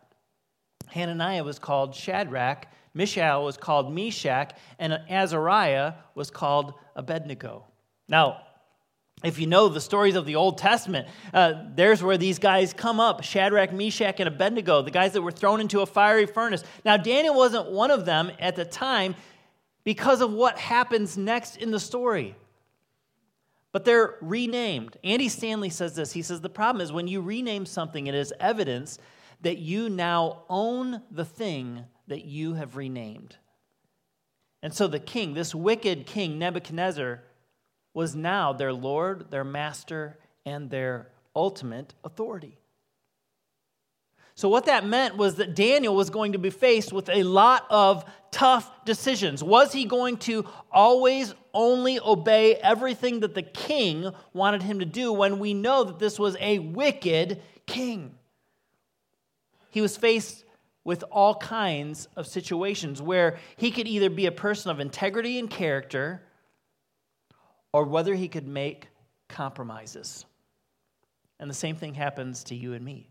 Hananiah 0.87 1.43
was 1.43 1.59
called 1.59 1.95
Shadrach, 1.95 2.67
Mishael 2.93 3.43
was 3.43 3.57
called 3.57 3.93
Meshach, 3.93 4.53
and 4.79 4.93
Azariah 5.09 5.93
was 6.15 6.31
called 6.31 6.73
Abednego. 6.95 7.65
Now, 8.09 8.41
if 9.23 9.39
you 9.39 9.47
know 9.47 9.67
the 9.67 9.81
stories 9.81 10.15
of 10.15 10.25
the 10.25 10.35
Old 10.35 10.57
Testament, 10.57 11.07
uh, 11.33 11.53
there's 11.75 12.03
where 12.03 12.17
these 12.17 12.39
guys 12.39 12.73
come 12.73 12.99
up 12.99 13.23
Shadrach, 13.23 13.73
Meshach, 13.73 14.19
and 14.19 14.27
Abednego, 14.27 14.81
the 14.81 14.91
guys 14.91 15.13
that 15.13 15.21
were 15.21 15.31
thrown 15.31 15.59
into 15.59 15.81
a 15.81 15.85
fiery 15.85 16.27
furnace. 16.27 16.63
Now, 16.85 16.97
Daniel 16.97 17.35
wasn't 17.35 17.71
one 17.71 17.91
of 17.91 18.05
them 18.05 18.31
at 18.39 18.55
the 18.55 18.65
time 18.65 19.15
because 19.83 20.21
of 20.21 20.31
what 20.31 20.57
happens 20.57 21.17
next 21.17 21.57
in 21.57 21.71
the 21.71 21.79
story. 21.79 22.35
But 23.77 23.85
they're 23.85 24.15
renamed. 24.21 24.97
Andy 25.03 25.29
Stanley 25.29 25.69
says 25.69 25.93
this. 25.93 26.11
He 26.11 26.23
says 26.23 26.41
the 26.41 26.49
problem 26.49 26.81
is 26.81 26.91
when 26.91 27.07
you 27.07 27.21
rename 27.21 27.67
something, 27.67 28.07
it 28.07 28.15
is 28.15 28.33
evidence 28.39 28.97
that 29.41 29.59
you 29.59 29.87
now 29.87 30.45
own 30.49 31.03
the 31.11 31.23
thing 31.23 31.83
that 32.07 32.25
you 32.25 32.55
have 32.55 32.75
renamed. 32.75 33.35
And 34.63 34.73
so 34.73 34.87
the 34.87 34.99
king, 34.99 35.35
this 35.35 35.53
wicked 35.53 36.07
king, 36.07 36.39
Nebuchadnezzar, 36.39 37.21
was 37.93 38.15
now 38.15 38.51
their 38.51 38.73
Lord, 38.73 39.29
their 39.29 39.43
master, 39.43 40.17
and 40.43 40.71
their 40.71 41.09
ultimate 41.35 41.93
authority. 42.03 42.57
So, 44.37 44.49
what 44.49 44.67
that 44.67 44.85
meant 44.85 45.17
was 45.17 45.35
that 45.37 45.55
Daniel 45.55 45.95
was 45.95 46.11
going 46.11 46.33
to 46.33 46.37
be 46.37 46.51
faced 46.51 46.93
with 46.93 47.09
a 47.09 47.23
lot 47.23 47.65
of 47.71 48.05
tough 48.29 48.85
decisions. 48.85 49.43
Was 49.43 49.73
he 49.73 49.85
going 49.85 50.17
to 50.17 50.45
always 50.71 51.33
only 51.55 51.99
obey 51.99 52.53
everything 52.53 53.21
that 53.21 53.33
the 53.33 53.41
king 53.41 54.11
wanted 54.33 54.61
him 54.61 54.77
to 54.77 54.85
do 54.85 55.11
when 55.11 55.39
we 55.39 55.55
know 55.55 55.85
that 55.85 55.97
this 55.97 56.19
was 56.19 56.37
a 56.39 56.59
wicked 56.59 57.41
king? 57.65 58.13
He 59.71 59.81
was 59.81 59.97
faced 59.97 60.45
with 60.83 61.03
all 61.11 61.33
kinds 61.33 62.07
of 62.15 62.27
situations 62.27 63.01
where 63.01 63.39
he 63.55 63.71
could 63.71 63.87
either 63.87 64.11
be 64.11 64.27
a 64.27 64.31
person 64.31 64.69
of 64.69 64.79
integrity 64.79 65.39
and 65.39 65.49
character 65.49 66.21
or 67.73 67.85
whether 67.85 68.13
he 68.13 68.27
could 68.27 68.47
make 68.47 68.87
compromises. 69.29 70.27
And 71.39 71.49
the 71.49 71.55
same 71.55 71.75
thing 71.75 71.95
happens 71.95 72.43
to 72.45 72.55
you 72.55 72.73
and 72.73 72.85
me. 72.85 73.09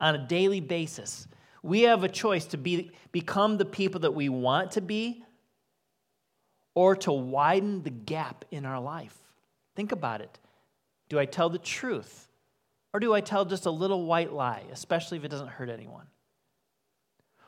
On 0.00 0.14
a 0.14 0.26
daily 0.26 0.60
basis, 0.60 1.28
we 1.62 1.82
have 1.82 2.04
a 2.04 2.08
choice 2.08 2.46
to 2.46 2.56
be, 2.56 2.90
become 3.12 3.58
the 3.58 3.64
people 3.64 4.00
that 4.00 4.14
we 4.14 4.28
want 4.28 4.72
to 4.72 4.80
be 4.80 5.22
or 6.74 6.96
to 6.96 7.12
widen 7.12 7.82
the 7.82 7.90
gap 7.90 8.44
in 8.50 8.64
our 8.64 8.80
life. 8.80 9.16
Think 9.76 9.92
about 9.92 10.20
it. 10.20 10.38
Do 11.08 11.18
I 11.18 11.26
tell 11.26 11.50
the 11.50 11.58
truth 11.58 12.28
or 12.92 13.00
do 13.00 13.14
I 13.14 13.20
tell 13.20 13.44
just 13.44 13.66
a 13.66 13.70
little 13.70 14.04
white 14.04 14.32
lie, 14.32 14.64
especially 14.72 15.18
if 15.18 15.24
it 15.24 15.30
doesn't 15.30 15.48
hurt 15.48 15.68
anyone? 15.68 16.06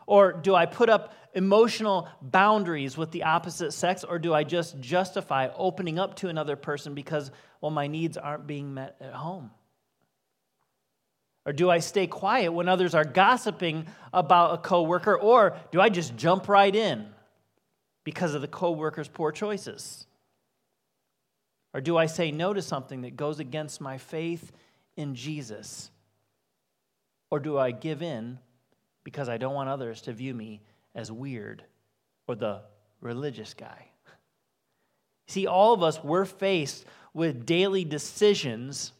Or 0.06 0.32
do 0.32 0.54
I 0.54 0.66
put 0.66 0.88
up 0.88 1.14
emotional 1.34 2.08
boundaries 2.20 2.96
with 2.96 3.10
the 3.10 3.24
opposite 3.24 3.72
sex, 3.72 4.04
or 4.04 4.18
do 4.18 4.34
I 4.34 4.44
just 4.44 4.78
justify 4.80 5.48
opening 5.56 5.98
up 5.98 6.16
to 6.16 6.28
another 6.28 6.56
person 6.56 6.94
because, 6.94 7.30
well, 7.60 7.70
my 7.70 7.86
needs 7.86 8.16
aren't 8.16 8.46
being 8.46 8.74
met 8.74 8.96
at 9.00 9.14
home? 9.14 9.50
Or 11.44 11.52
do 11.52 11.70
I 11.70 11.80
stay 11.80 12.06
quiet 12.06 12.52
when 12.52 12.68
others 12.68 12.94
are 12.94 13.04
gossiping 13.04 13.86
about 14.12 14.54
a 14.54 14.58
coworker, 14.58 15.16
or 15.16 15.56
do 15.72 15.80
I 15.80 15.88
just 15.88 16.16
jump 16.16 16.48
right 16.48 16.74
in 16.74 17.06
because 18.04 18.34
of 18.34 18.42
the 18.42 18.48
coworker's 18.48 19.08
poor 19.08 19.32
choices? 19.32 20.06
Or 21.74 21.80
do 21.80 21.96
I 21.96 22.06
say 22.06 22.30
no 22.30 22.52
to 22.52 22.62
something 22.62 23.02
that 23.02 23.16
goes 23.16 23.40
against 23.40 23.80
my 23.80 23.98
faith 23.98 24.52
in 24.96 25.14
Jesus? 25.14 25.90
Or 27.30 27.40
do 27.40 27.58
I 27.58 27.70
give 27.70 28.02
in 28.02 28.38
because 29.04 29.28
I 29.28 29.36
don't 29.36 29.54
want 29.54 29.68
others 29.68 30.02
to 30.02 30.12
view 30.12 30.34
me 30.34 30.62
as 30.94 31.10
weird 31.10 31.64
or 32.26 32.34
the 32.34 32.62
religious 33.00 33.54
guy. 33.54 33.86
See, 35.26 35.46
all 35.46 35.72
of 35.72 35.82
us, 35.82 36.02
we're 36.02 36.24
faced 36.24 36.84
with 37.14 37.46
daily 37.46 37.84
decisions 37.84 38.92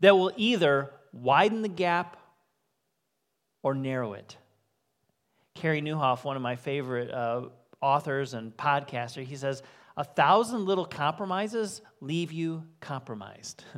that 0.00 0.16
will 0.16 0.32
either 0.36 0.90
widen 1.14 1.62
the 1.62 1.68
gap 1.68 2.16
or 3.62 3.74
narrow 3.74 4.12
it. 4.14 4.36
Carey 5.54 5.80
Nieuwhof, 5.80 6.24
one 6.24 6.36
of 6.36 6.42
my 6.42 6.56
favorite 6.56 7.10
uh, 7.10 7.48
authors 7.80 8.34
and 8.34 8.56
podcaster, 8.56 9.24
he 9.24 9.36
says, 9.36 9.62
A 9.96 10.04
thousand 10.04 10.66
little 10.66 10.84
compromises 10.84 11.80
leave 12.00 12.32
you 12.32 12.64
compromised. 12.80 13.64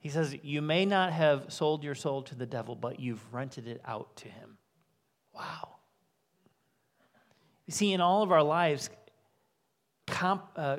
He 0.00 0.08
says, 0.08 0.34
You 0.42 0.62
may 0.62 0.86
not 0.86 1.12
have 1.12 1.52
sold 1.52 1.84
your 1.84 1.94
soul 1.94 2.22
to 2.22 2.34
the 2.34 2.46
devil, 2.46 2.74
but 2.74 2.98
you've 2.98 3.22
rented 3.32 3.68
it 3.68 3.82
out 3.84 4.16
to 4.16 4.28
him. 4.28 4.56
Wow. 5.34 5.76
You 7.66 7.72
see, 7.72 7.92
in 7.92 8.00
all 8.00 8.22
of 8.22 8.32
our 8.32 8.42
lives, 8.42 8.88
comp, 10.06 10.48
uh, 10.56 10.78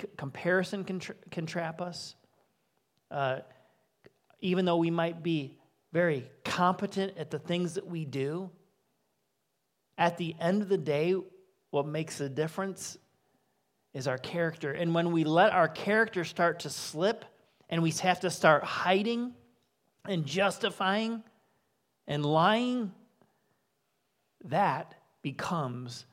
c- 0.00 0.06
comparison 0.16 0.84
can, 0.84 1.00
tra- 1.00 1.16
can 1.30 1.44
trap 1.44 1.80
us. 1.80 2.14
Uh, 3.10 3.40
even 4.40 4.64
though 4.64 4.76
we 4.76 4.90
might 4.90 5.22
be 5.22 5.58
very 5.92 6.30
competent 6.44 7.16
at 7.16 7.30
the 7.30 7.38
things 7.38 7.74
that 7.74 7.86
we 7.86 8.04
do, 8.04 8.50
at 9.98 10.16
the 10.16 10.34
end 10.40 10.62
of 10.62 10.68
the 10.68 10.78
day, 10.78 11.14
what 11.70 11.86
makes 11.86 12.20
a 12.20 12.28
difference 12.28 12.96
is 13.92 14.06
our 14.06 14.18
character. 14.18 14.72
And 14.72 14.94
when 14.94 15.12
we 15.12 15.24
let 15.24 15.52
our 15.52 15.68
character 15.68 16.24
start 16.24 16.60
to 16.60 16.70
slip, 16.70 17.24
and 17.70 17.82
we 17.82 17.92
have 17.92 18.20
to 18.20 18.30
start 18.30 18.64
hiding 18.64 19.32
and 20.04 20.26
justifying 20.26 21.22
and 22.06 22.26
lying, 22.26 22.92
that 24.44 24.94
becomes 25.22 26.04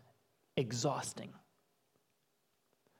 exhausting. 0.55 1.33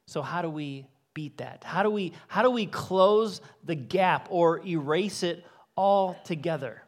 So, 0.07 0.21
how 0.21 0.41
do 0.41 0.49
we 0.49 0.87
beat 1.17 1.37
that? 1.37 1.63
How 1.63 1.81
do 1.81 1.89
we, 1.89 2.13
how 2.27 2.43
do 2.43 2.51
we 2.51 2.67
close 2.67 3.41
the 3.63 3.73
gap 3.73 4.27
or 4.29 4.63
erase 4.63 5.23
it 5.23 5.43
all 5.75 6.15
together? 6.25 6.83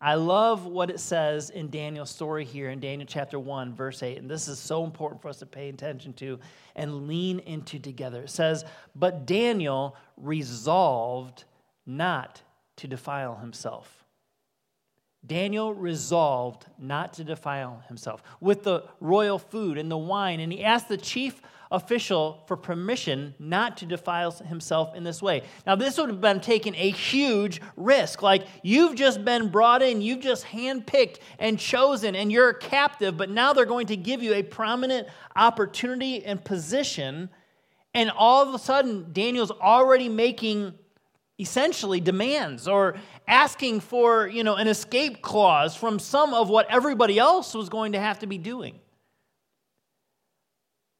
I 0.00 0.16
love 0.16 0.66
what 0.66 0.90
it 0.90 0.98
says 0.98 1.50
in 1.50 1.70
Daniel's 1.70 2.10
story 2.10 2.44
here 2.44 2.70
in 2.70 2.80
Daniel 2.80 3.06
chapter 3.08 3.38
1, 3.38 3.72
verse 3.76 4.02
8. 4.02 4.18
And 4.18 4.28
this 4.28 4.48
is 4.48 4.58
so 4.58 4.82
important 4.82 5.22
for 5.22 5.28
us 5.28 5.38
to 5.38 5.46
pay 5.46 5.68
attention 5.68 6.12
to 6.14 6.40
and 6.74 7.06
lean 7.06 7.38
into 7.38 7.78
together. 7.78 8.22
It 8.22 8.30
says, 8.30 8.64
But 8.96 9.26
Daniel 9.26 9.94
resolved 10.16 11.44
not 11.86 12.42
to 12.78 12.88
defile 12.88 13.36
himself, 13.36 14.04
Daniel 15.24 15.72
resolved 15.72 16.66
not 16.80 17.12
to 17.14 17.22
defile 17.22 17.84
himself 17.86 18.24
with 18.40 18.64
the 18.64 18.82
royal 18.98 19.38
food 19.38 19.78
and 19.78 19.88
the 19.88 19.96
wine, 19.96 20.40
and 20.40 20.52
he 20.52 20.64
asked 20.64 20.88
the 20.88 20.96
chief 20.96 21.40
official 21.72 22.44
for 22.46 22.56
permission 22.56 23.34
not 23.38 23.78
to 23.78 23.86
defile 23.86 24.30
himself 24.30 24.94
in 24.94 25.02
this 25.02 25.20
way. 25.20 25.42
Now, 25.66 25.74
this 25.74 25.98
would 25.98 26.10
have 26.10 26.20
been 26.20 26.40
taking 26.40 26.74
a 26.76 26.90
huge 26.90 27.60
risk. 27.76 28.22
Like, 28.22 28.46
you've 28.62 28.94
just 28.94 29.24
been 29.24 29.48
brought 29.48 29.82
in, 29.82 30.02
you've 30.02 30.20
just 30.20 30.44
handpicked 30.44 31.18
and 31.38 31.58
chosen, 31.58 32.14
and 32.14 32.30
you're 32.30 32.50
a 32.50 32.58
captive, 32.58 33.16
but 33.16 33.30
now 33.30 33.54
they're 33.54 33.64
going 33.64 33.86
to 33.88 33.96
give 33.96 34.22
you 34.22 34.34
a 34.34 34.42
prominent 34.42 35.08
opportunity 35.34 36.24
and 36.24 36.44
position. 36.44 37.30
And 37.94 38.10
all 38.10 38.46
of 38.46 38.54
a 38.54 38.58
sudden, 38.58 39.06
Daniel's 39.12 39.50
already 39.50 40.08
making 40.10 40.74
essentially 41.38 42.00
demands 42.00 42.68
or 42.68 42.94
asking 43.26 43.80
for 43.80 44.28
you 44.28 44.44
know 44.44 44.54
an 44.56 44.68
escape 44.68 45.22
clause 45.22 45.74
from 45.74 45.98
some 45.98 46.34
of 46.34 46.48
what 46.48 46.66
everybody 46.70 47.18
else 47.18 47.54
was 47.54 47.68
going 47.68 47.92
to 47.92 47.98
have 47.98 48.18
to 48.18 48.26
be 48.26 48.38
doing 48.38 48.78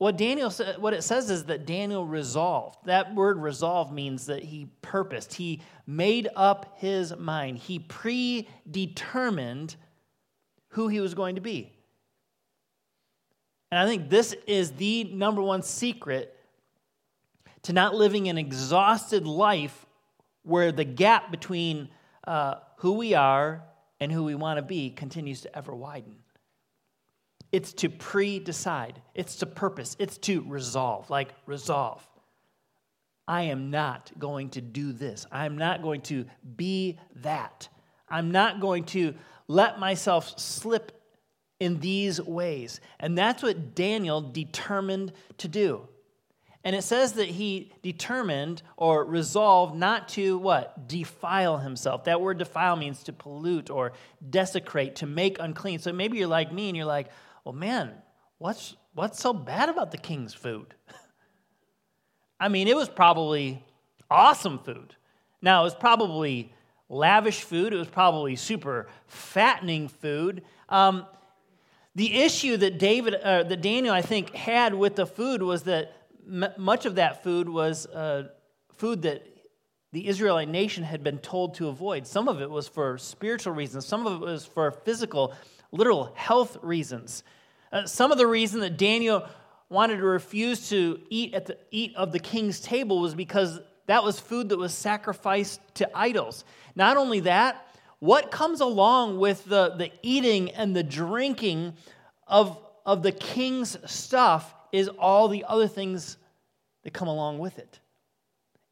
what 0.03 0.17
daniel 0.17 0.51
what 0.81 0.95
it 0.95 1.03
says 1.05 1.31
is 1.31 1.45
that 1.45 1.65
daniel 1.65 2.05
resolved. 2.05 2.77
That 2.87 3.15
word 3.15 3.39
resolve 3.39 3.93
means 3.93 4.27
that 4.27 4.43
he 4.43 4.67
purposed. 4.83 5.33
He 5.33 5.63
made 5.87 6.27
up 6.35 6.75
his 6.79 7.17
mind. 7.17 7.59
He 7.59 7.79
predetermined 7.79 9.77
who 10.71 10.89
he 10.89 10.99
was 10.99 11.15
going 11.15 11.37
to 11.37 11.41
be. 11.41 11.73
And 13.71 13.79
i 13.79 13.87
think 13.87 14.11
this 14.11 14.35
is 14.49 14.73
the 14.73 15.05
number 15.05 15.41
one 15.41 15.63
secret 15.63 16.37
to 17.63 17.73
not 17.73 17.95
living 17.95 18.29
an 18.29 18.39
exhausted 18.39 19.25
life 19.25 19.87
where 20.43 20.73
the 20.73 20.83
gap 20.83 21.31
between 21.31 21.89
uh, 22.27 22.57
who 22.79 22.95
we 22.95 23.15
are 23.15 23.63
and 24.01 24.11
who 24.11 24.25
we 24.25 24.35
want 24.35 24.59
to 24.59 24.63
be 24.63 24.91
continues 24.91 25.43
to 25.43 25.57
ever 25.57 25.73
widen. 25.73 26.22
It's 27.53 27.73
to 27.75 27.91
pre 27.91 28.39
decide, 28.39 29.01
it's 29.15 29.37
to 29.37 29.47
purpose, 29.47 29.95
it's 29.99 30.17
to 30.19 30.43
resolve, 30.49 31.11
like 31.11 31.35
resolve. 31.47 32.07
I 33.29 33.43
am 33.43 33.71
not 33.71 34.11
going 34.19 34.51
to 34.51 34.61
do 34.61 34.93
this. 34.93 35.27
I'm 35.31 35.57
not 35.57 35.83
going 35.83 36.01
to 36.03 36.25
be 36.57 36.99
that. 37.17 37.69
I'm 38.09 38.33
not 38.33 38.61
going 38.61 38.85
to 38.87 39.15
let 39.47 39.79
myself 39.79 40.39
slip 40.39 40.93
in 41.61 41.79
these 41.79 42.21
ways. 42.21 42.81
And 42.99 43.17
that's 43.17 43.43
what 43.43 43.75
Daniel 43.75 44.21
determined 44.21 45.13
to 45.39 45.49
do. 45.49 45.89
And 46.65 46.77
it 46.77 46.83
says 46.83 47.15
that 47.15 47.29
he 47.29 47.73
determined 47.83 48.63
or 48.77 49.05
resolved 49.05 49.75
not 49.75 50.09
to 50.11 50.39
what? 50.39 50.89
Defile 50.89 51.59
himself. 51.59 52.05
That 52.05 52.21
word 52.21 52.39
defile 52.39 52.77
means 52.77 53.03
to 53.05 53.13
pollute 53.13 53.71
or 53.71 53.93
desecrate, 54.29 54.97
to 54.97 55.07
make 55.07 55.39
unclean. 55.41 55.81
So 55.81 55.93
maybe 55.93 56.19
you're 56.19 56.29
like 56.29 56.53
me 56.53 56.69
and 56.69 56.77
you're 56.77 56.87
like, 56.87 57.09
well, 57.45 57.55
man, 57.55 57.93
what's, 58.39 58.77
what's 58.95 59.21
so 59.21 59.33
bad 59.33 59.69
about 59.69 59.91
the 59.91 59.99
king's 59.99 60.35
food? 60.35 60.75
I 62.41 62.49
mean, 62.49 62.69
it 62.69 62.77
was 62.77 62.89
probably 62.89 63.65
awesome 64.11 64.59
food. 64.59 64.97
Now, 65.41 65.63
it 65.63 65.65
was 65.65 65.75
probably 65.75 66.53
lavish 66.89 67.41
food, 67.41 67.73
it 67.73 67.77
was 67.77 67.89
probably 67.89 68.37
super 68.37 68.89
fattening 69.07 69.89
food. 69.89 70.43
Um, 70.69 71.07
the 71.95 72.23
issue 72.23 72.57
that 72.57 72.79
David, 72.79 73.15
uh, 73.15 73.43
that 73.45 73.61
Daniel, 73.61 73.95
I 73.95 74.03
think, 74.03 74.35
had 74.35 74.75
with 74.75 74.97
the 74.97 75.07
food 75.07 75.43
was 75.43 75.65
that 75.65 75.95
much 76.57 76.87
of 76.87 76.95
that 76.95 77.23
food 77.23 77.49
was 77.49 77.87
uh, 77.87 78.29
food 78.73 79.03
that 79.03 79.27
the 79.93 80.09
Israelite 80.09 80.49
nation 80.49 80.85
had 80.85 81.05
been 81.05 81.19
told 81.19 81.55
to 81.55 81.69
avoid. 81.69 82.07
Some 82.07 82.29
of 82.29 82.41
it 82.41 82.49
was 82.49 82.67
for 82.67 82.97
spiritual 82.97 83.53
reasons, 83.53 83.85
some 83.85 84.07
of 84.07 84.23
it 84.23 84.25
was 84.25 84.47
for 84.47 84.71
physical, 84.71 85.35
literal 85.73 86.13
health 86.15 86.57
reasons. 86.63 87.25
Uh, 87.73 87.87
some 87.87 88.13
of 88.13 88.19
the 88.19 88.27
reason 88.27 88.61
that 88.61 88.77
Daniel 88.77 89.27
wanted 89.69 89.97
to 89.97 90.05
refuse 90.05 90.69
to 90.69 91.01
eat 91.09 91.35
at 91.35 91.47
the 91.47 91.57
eat 91.71 91.97
of 91.97 92.13
the 92.13 92.19
king's 92.19 92.61
table 92.61 93.01
was 93.01 93.15
because 93.15 93.59
that 93.87 94.05
was 94.05 94.21
food 94.21 94.51
that 94.51 94.59
was 94.59 94.73
sacrificed 94.73 95.61
to 95.75 95.91
idols. 95.95 96.45
Not 96.77 96.97
only 96.97 97.21
that, 97.21 97.67
what 97.99 98.31
comes 98.31 98.61
along 98.61 99.19
with 99.19 99.45
the, 99.47 99.71
the 99.77 99.91
eating 100.03 100.51
and 100.51 100.77
the 100.77 100.83
drinking 100.83 101.75
of, 102.27 102.59
of 102.85 103.03
the 103.03 103.13
king's 103.13 103.79
stuff 103.91 104.55
is 104.73 104.89
all 104.89 105.29
the 105.29 105.45
other 105.49 105.69
things 105.69 106.17
that 106.83 106.93
come 106.93 107.09
along 107.09 107.39
with 107.39 107.59
it. 107.59 107.81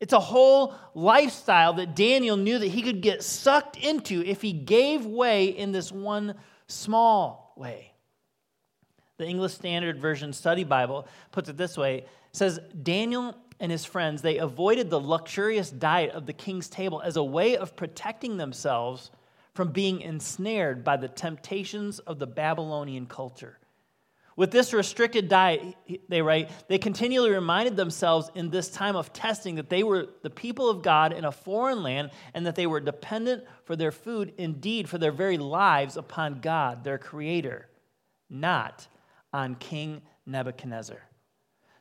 It's 0.00 0.14
a 0.14 0.20
whole 0.20 0.74
lifestyle 0.94 1.74
that 1.74 1.94
Daniel 1.94 2.36
knew 2.36 2.58
that 2.58 2.68
he 2.68 2.82
could 2.82 3.02
get 3.02 3.22
sucked 3.22 3.76
into 3.76 4.22
if 4.24 4.40
he 4.40 4.52
gave 4.52 5.04
way 5.04 5.46
in 5.46 5.72
this 5.72 5.92
one 5.92 6.34
small 6.70 7.52
way. 7.56 7.92
The 9.18 9.26
English 9.26 9.54
Standard 9.54 10.00
Version 10.00 10.33
Study 10.33 10.64
Bible 10.64 11.06
puts 11.30 11.48
it 11.48 11.56
this 11.56 11.76
way 11.76 11.98
it 11.98 12.09
says 12.33 12.59
Daniel 12.83 13.37
and 13.61 13.70
his 13.70 13.85
friends 13.85 14.22
they 14.22 14.38
avoided 14.38 14.88
the 14.88 15.00
luxurious 15.00 15.70
diet 15.70 16.12
of 16.12 16.26
the 16.26 16.33
king's 16.33 16.68
table 16.68 17.02
as 17.02 17.16
a 17.16 17.22
way 17.22 17.56
of 17.56 17.76
protecting 17.76 18.38
themselves 18.38 19.11
from 19.54 19.72
being 19.72 20.00
ensnared 20.00 20.83
by 20.83 20.96
the 20.96 21.09
temptations 21.09 21.98
of 22.00 22.18
the 22.18 22.26
Babylonian 22.26 23.06
culture. 23.06 23.59
With 24.36 24.50
this 24.50 24.72
restricted 24.72 25.28
diet, 25.28 25.74
they 26.08 26.22
write, 26.22 26.50
they 26.68 26.78
continually 26.78 27.30
reminded 27.30 27.76
themselves 27.76 28.30
in 28.34 28.50
this 28.50 28.68
time 28.68 28.96
of 28.96 29.12
testing 29.12 29.56
that 29.56 29.68
they 29.68 29.82
were 29.82 30.08
the 30.22 30.30
people 30.30 30.70
of 30.70 30.82
God 30.82 31.12
in 31.12 31.24
a 31.24 31.32
foreign 31.32 31.82
land 31.82 32.10
and 32.32 32.46
that 32.46 32.54
they 32.54 32.66
were 32.66 32.80
dependent 32.80 33.44
for 33.64 33.76
their 33.76 33.90
food, 33.90 34.32
indeed, 34.38 34.88
for 34.88 34.98
their 34.98 35.12
very 35.12 35.36
lives 35.36 35.96
upon 35.96 36.40
God, 36.40 36.84
their 36.84 36.98
creator, 36.98 37.68
not 38.28 38.86
on 39.32 39.56
King 39.56 40.00
Nebuchadnezzar. 40.26 41.00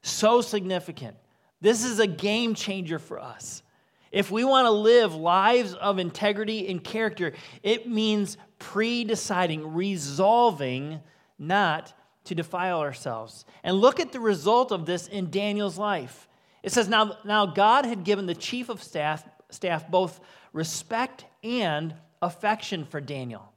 So 0.01 0.41
significant. 0.41 1.15
This 1.61 1.83
is 1.83 1.99
a 1.99 2.07
game 2.07 2.55
changer 2.55 2.99
for 2.99 3.19
us. 3.19 3.63
If 4.11 4.31
we 4.31 4.43
want 4.43 4.65
to 4.65 4.71
live 4.71 5.13
lives 5.13 5.75
of 5.75 5.99
integrity 5.99 6.67
and 6.67 6.83
character, 6.83 7.33
it 7.61 7.87
means 7.87 8.37
pre 8.57 9.03
deciding, 9.03 9.73
resolving, 9.73 10.99
not 11.37 11.93
to 12.25 12.35
defile 12.35 12.79
ourselves. 12.79 13.45
And 13.63 13.77
look 13.77 13.99
at 13.99 14.11
the 14.11 14.19
result 14.19 14.71
of 14.71 14.85
this 14.85 15.07
in 15.07 15.31
Daniel's 15.31 15.77
life. 15.77 16.27
It 16.63 16.71
says, 16.71 16.87
Now, 16.87 17.17
now 17.25 17.45
God 17.45 17.85
had 17.85 18.03
given 18.03 18.25
the 18.25 18.35
chief 18.35 18.69
of 18.69 18.83
staff, 18.83 19.27
staff 19.49 19.89
both 19.89 20.19
respect 20.53 21.25
and 21.43 21.93
affection 22.21 22.85
for 22.85 23.01
Daniel. 23.01 23.51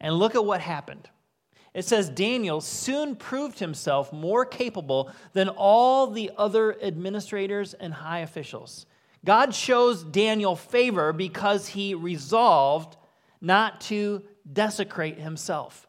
And 0.00 0.14
look 0.14 0.34
at 0.34 0.44
what 0.44 0.60
happened. 0.60 1.08
It 1.74 1.84
says, 1.84 2.08
Daniel 2.08 2.60
soon 2.60 3.14
proved 3.14 3.58
himself 3.58 4.12
more 4.12 4.44
capable 4.44 5.10
than 5.32 5.48
all 5.48 6.08
the 6.08 6.30
other 6.36 6.80
administrators 6.82 7.74
and 7.74 7.92
high 7.92 8.20
officials. 8.20 8.86
God 9.24 9.54
shows 9.54 10.02
Daniel 10.04 10.56
favor 10.56 11.12
because 11.12 11.68
he 11.68 11.94
resolved 11.94 12.96
not 13.40 13.80
to 13.82 14.22
desecrate 14.50 15.18
himself. 15.18 15.87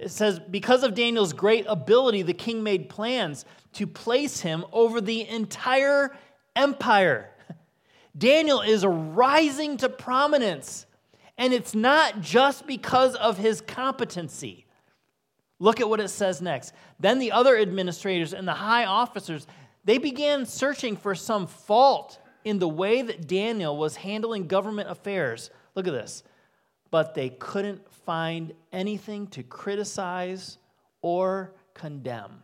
It 0.00 0.10
says, 0.10 0.38
because 0.38 0.82
of 0.82 0.94
Daniel's 0.94 1.34
great 1.34 1.66
ability, 1.68 2.22
the 2.22 2.32
king 2.32 2.62
made 2.62 2.88
plans 2.88 3.44
to 3.74 3.86
place 3.86 4.40
him 4.40 4.64
over 4.72 4.98
the 4.98 5.28
entire 5.28 6.16
empire. 6.56 7.28
Daniel 8.16 8.62
is 8.62 8.86
rising 8.86 9.76
to 9.76 9.90
prominence, 9.90 10.86
and 11.36 11.52
it's 11.52 11.74
not 11.74 12.22
just 12.22 12.66
because 12.66 13.14
of 13.16 13.36
his 13.36 13.60
competency. 13.60 14.64
Look 15.58 15.80
at 15.80 15.88
what 15.90 16.00
it 16.00 16.08
says 16.08 16.40
next. 16.40 16.72
Then 16.98 17.18
the 17.18 17.32
other 17.32 17.58
administrators 17.58 18.32
and 18.32 18.48
the 18.48 18.54
high 18.54 18.86
officers, 18.86 19.46
they 19.84 19.98
began 19.98 20.46
searching 20.46 20.96
for 20.96 21.14
some 21.14 21.46
fault 21.46 22.18
in 22.42 22.58
the 22.58 22.68
way 22.68 23.02
that 23.02 23.28
Daniel 23.28 23.76
was 23.76 23.96
handling 23.96 24.46
government 24.46 24.88
affairs. 24.88 25.50
Look 25.74 25.86
at 25.86 25.92
this. 25.92 26.22
But 26.90 27.14
they 27.14 27.30
couldn't 27.30 27.90
find 27.92 28.52
anything 28.72 29.26
to 29.28 29.42
criticize 29.42 30.58
or 31.02 31.54
condemn. 31.74 32.42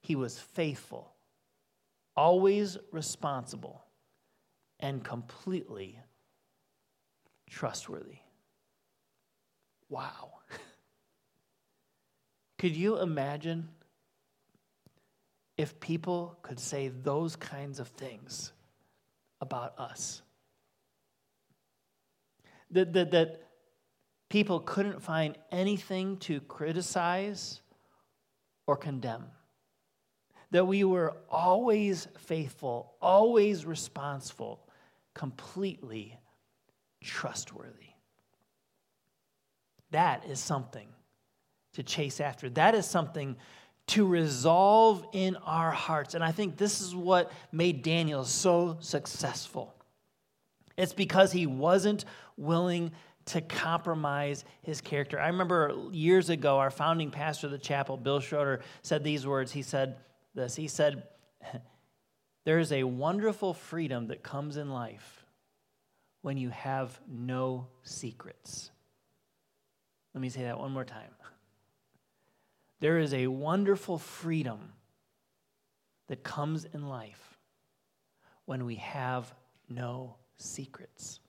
He 0.00 0.16
was 0.16 0.38
faithful, 0.38 1.14
always 2.16 2.76
responsible, 2.92 3.84
and 4.78 5.02
completely 5.02 5.98
trustworthy. 7.48 8.18
Wow. 9.88 10.32
Could 12.58 12.76
you 12.76 13.00
imagine 13.00 13.68
if 15.56 15.78
people 15.80 16.38
could 16.42 16.58
say 16.58 16.88
those 16.88 17.36
kinds 17.36 17.78
of 17.78 17.88
things 17.88 18.52
about 19.40 19.78
us? 19.78 20.22
That, 22.74 22.92
that, 22.92 23.10
that 23.12 23.42
people 24.28 24.60
couldn't 24.60 25.00
find 25.00 25.36
anything 25.50 26.18
to 26.18 26.40
criticize 26.42 27.60
or 28.66 28.76
condemn. 28.76 29.24
That 30.50 30.66
we 30.66 30.84
were 30.84 31.16
always 31.30 32.06
faithful, 32.18 32.94
always 33.00 33.64
responsible, 33.64 34.60
completely 35.14 36.18
trustworthy. 37.02 37.94
That 39.90 40.24
is 40.28 40.40
something 40.40 40.88
to 41.74 41.82
chase 41.82 42.20
after. 42.20 42.50
That 42.50 42.74
is 42.74 42.86
something 42.86 43.36
to 43.88 44.06
resolve 44.06 45.06
in 45.12 45.36
our 45.36 45.70
hearts. 45.70 46.14
And 46.14 46.24
I 46.24 46.32
think 46.32 46.56
this 46.56 46.80
is 46.80 46.94
what 46.94 47.30
made 47.52 47.82
Daniel 47.82 48.24
so 48.24 48.78
successful. 48.80 49.74
It's 50.76 50.92
because 50.92 51.32
he 51.32 51.46
wasn't 51.46 52.04
willing 52.36 52.92
to 53.26 53.40
compromise 53.40 54.44
his 54.62 54.80
character. 54.80 55.18
I 55.18 55.28
remember 55.28 55.74
years 55.92 56.28
ago, 56.28 56.58
our 56.58 56.70
founding 56.70 57.10
pastor 57.10 57.46
of 57.46 57.52
the 57.52 57.58
chapel, 57.58 57.96
Bill 57.96 58.20
Schroeder, 58.20 58.60
said 58.82 59.02
these 59.02 59.26
words. 59.26 59.52
He 59.52 59.62
said 59.62 59.96
this 60.34 60.56
He 60.56 60.68
said, 60.68 61.04
There 62.44 62.58
is 62.58 62.72
a 62.72 62.84
wonderful 62.84 63.54
freedom 63.54 64.08
that 64.08 64.22
comes 64.22 64.56
in 64.56 64.70
life 64.70 65.24
when 66.20 66.36
you 66.36 66.50
have 66.50 67.00
no 67.08 67.68
secrets. 67.82 68.70
Let 70.14 70.20
me 70.20 70.28
say 70.28 70.42
that 70.42 70.58
one 70.58 70.72
more 70.72 70.84
time. 70.84 71.10
There 72.80 72.98
is 72.98 73.14
a 73.14 73.28
wonderful 73.28 73.96
freedom 73.98 74.72
that 76.08 76.22
comes 76.22 76.66
in 76.66 76.86
life 76.86 77.38
when 78.44 78.66
we 78.66 78.74
have 78.74 79.32
no 79.70 80.16
secrets. 80.36 81.20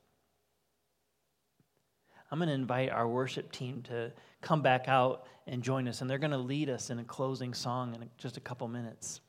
I'm 2.32 2.40
going 2.40 2.50
to 2.50 2.56
invite 2.56 2.90
our 2.90 3.08
worship 3.08 3.52
team 3.52 3.84
to 3.84 4.12
come 4.42 4.62
back 4.62 4.88
out 4.88 5.26
and 5.48 5.62
join 5.62 5.88
us, 5.88 6.02
and 6.02 6.10
they're 6.10 6.18
going 6.18 6.32
to 6.32 6.38
lead 6.38 6.70
us 6.70 6.90
in 6.90 7.00
a 7.00 7.04
closing 7.04 7.54
song 7.54 7.96
in 7.96 8.10
just 8.18 8.38
a 8.38 8.42
couple 8.42 8.68
minutes. 8.68 9.22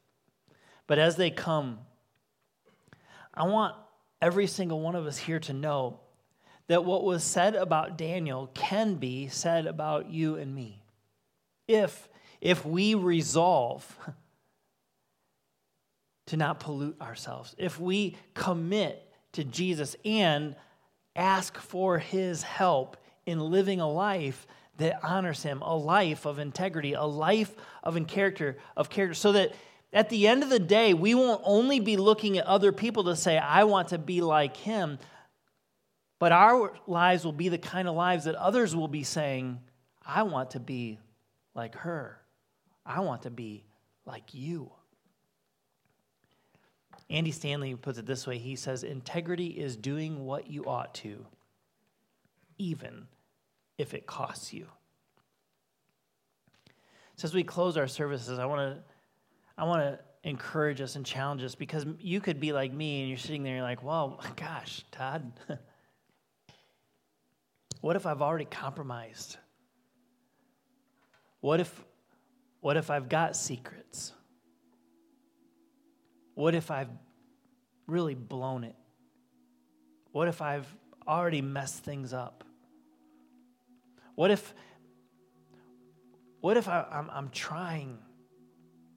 But 0.87 0.99
as 0.99 1.17
they 1.17 1.31
come, 1.31 1.79
I 3.35 3.47
want 3.47 3.75
every 4.23 4.47
single 4.47 4.81
one 4.81 4.95
of 4.95 5.07
us 5.07 5.19
here 5.19 5.41
to 5.41 5.53
know 5.53 6.01
that 6.69 6.85
what 6.85 7.05
was 7.05 7.23
said 7.23 7.55
about 7.55 7.99
Daniel 7.99 8.51
can 8.55 8.97
be 8.97 9.29
said 9.29 9.67
about 9.67 10.11
you 10.11 10.37
and 10.37 10.55
me. 10.55 10.83
If, 11.69 12.09
if 12.41 12.65
we 12.65 12.95
resolve 12.95 13.97
to 16.27 16.37
not 16.37 16.61
pollute 16.61 17.01
ourselves, 17.01 17.55
if 17.59 17.79
we 17.79 18.17
commit 18.35 19.06
to 19.37 19.45
Jesus 19.45 19.97
and 20.05 20.55
ask 21.15 21.57
for 21.57 21.99
his 21.99 22.43
help 22.43 22.97
in 23.25 23.41
living 23.41 23.81
a 23.81 23.91
life 23.91 24.47
that 24.77 25.03
honors 25.03 25.43
him, 25.43 25.63
a 25.63 25.75
life 25.75 26.27
of 26.27 26.39
integrity, 26.39 26.93
a 26.93 27.05
life 27.05 27.55
of 27.83 27.97
in 27.97 28.05
character, 28.05 28.59
of 28.77 28.91
character, 28.91 29.15
so 29.15 29.33
that 29.33 29.53
at 29.93 30.11
the 30.11 30.29
end 30.29 30.43
of 30.43 30.51
the 30.51 30.59
day, 30.59 30.93
we 30.93 31.15
won't 31.15 31.41
only 31.45 31.81
be 31.81 31.97
looking 31.97 32.37
at 32.37 32.45
other 32.45 32.73
people 32.73 33.05
to 33.05 33.17
say, 33.17 33.39
I 33.39 33.65
want 33.65 33.89
to 33.89 33.99
be 33.99 34.21
like 34.21 34.57
him, 34.57 34.99
but 36.19 36.33
our 36.33 36.75
lives 36.87 37.25
will 37.25 37.33
be 37.33 37.49
the 37.49 37.59
kind 37.59 37.89
of 37.89 37.95
lives 37.95 38.25
that 38.25 38.35
others 38.35 38.77
will 38.77 38.89
be 38.89 39.05
saying, 39.05 39.61
I 40.05 40.25
want 40.25 40.51
to 40.51 40.61
be 40.61 40.99
like 41.55 41.75
her. 41.77 42.21
I 42.85 43.01
want 43.01 43.23
to 43.23 43.31
be 43.31 43.65
like 44.05 44.35
you. 44.35 44.71
Andy 47.09 47.31
Stanley 47.31 47.75
puts 47.75 47.99
it 47.99 48.07
this 48.07 48.27
way 48.27 48.39
he 48.39 48.57
says, 48.57 48.83
Integrity 48.83 49.49
is 49.49 49.77
doing 49.77 50.25
what 50.25 50.51
you 50.51 50.65
ought 50.65 50.95
to, 50.97 51.25
even 52.59 53.07
if 53.79 53.95
it 53.95 54.07
costs 54.07 54.53
you. 54.53 54.67
So 57.17 57.27
as 57.27 57.35
we 57.35 57.45
close 57.45 57.77
our 57.77 57.87
services, 57.87 58.39
I 58.39 58.47
want 58.47 58.77
to 58.77 58.83
I 59.59 59.65
want 59.65 59.83
to 59.83 59.99
encourage 60.29 60.81
us 60.81 60.97
and 60.97 61.07
challenge 61.07 61.43
us 61.43 61.55
because 61.55 61.87
you 61.99 62.21
could 62.21 62.41
be 62.41 62.53
like 62.53 62.73
me 62.73 63.01
and 63.01 63.09
you're 63.09 63.17
sitting 63.17 63.43
there 63.43 63.53
and 63.53 63.59
you're 63.59 63.69
like, 63.69 63.83
well, 63.83 64.21
gosh, 64.37 64.85
Todd, 64.91 65.33
what 67.81 67.97
if 67.97 68.05
I've 68.05 68.21
already 68.21 68.45
compromised? 68.45 69.39
What 71.41 71.61
if, 71.61 71.85
what 72.61 72.77
if 72.77 72.91
I've 72.91 73.09
got 73.09 73.37
secrets? 73.37 74.13
What 76.37 76.55
if 76.55 76.71
I've 76.71 76.91
really 77.89 78.15
blown 78.15 78.63
it? 78.63 78.77
What 80.13 80.29
if 80.29 80.41
I've 80.41 80.73
already 81.09 81.43
messed 81.43 81.83
things 81.83 82.13
up? 82.13 82.45
What 84.15 84.31
if, 84.31 84.55
what 86.41 86.57
if 86.57 86.69
I, 86.69 86.87
I'm, 86.93 87.11
I'm 87.11 87.29
trying 87.31 87.99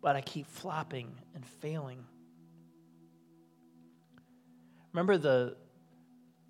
but 0.02 0.16
I 0.16 0.22
keep 0.22 0.48
flopping 0.48 1.12
and 1.36 1.46
failing. 1.46 2.04
Remember 4.94 5.18
the, 5.18 5.56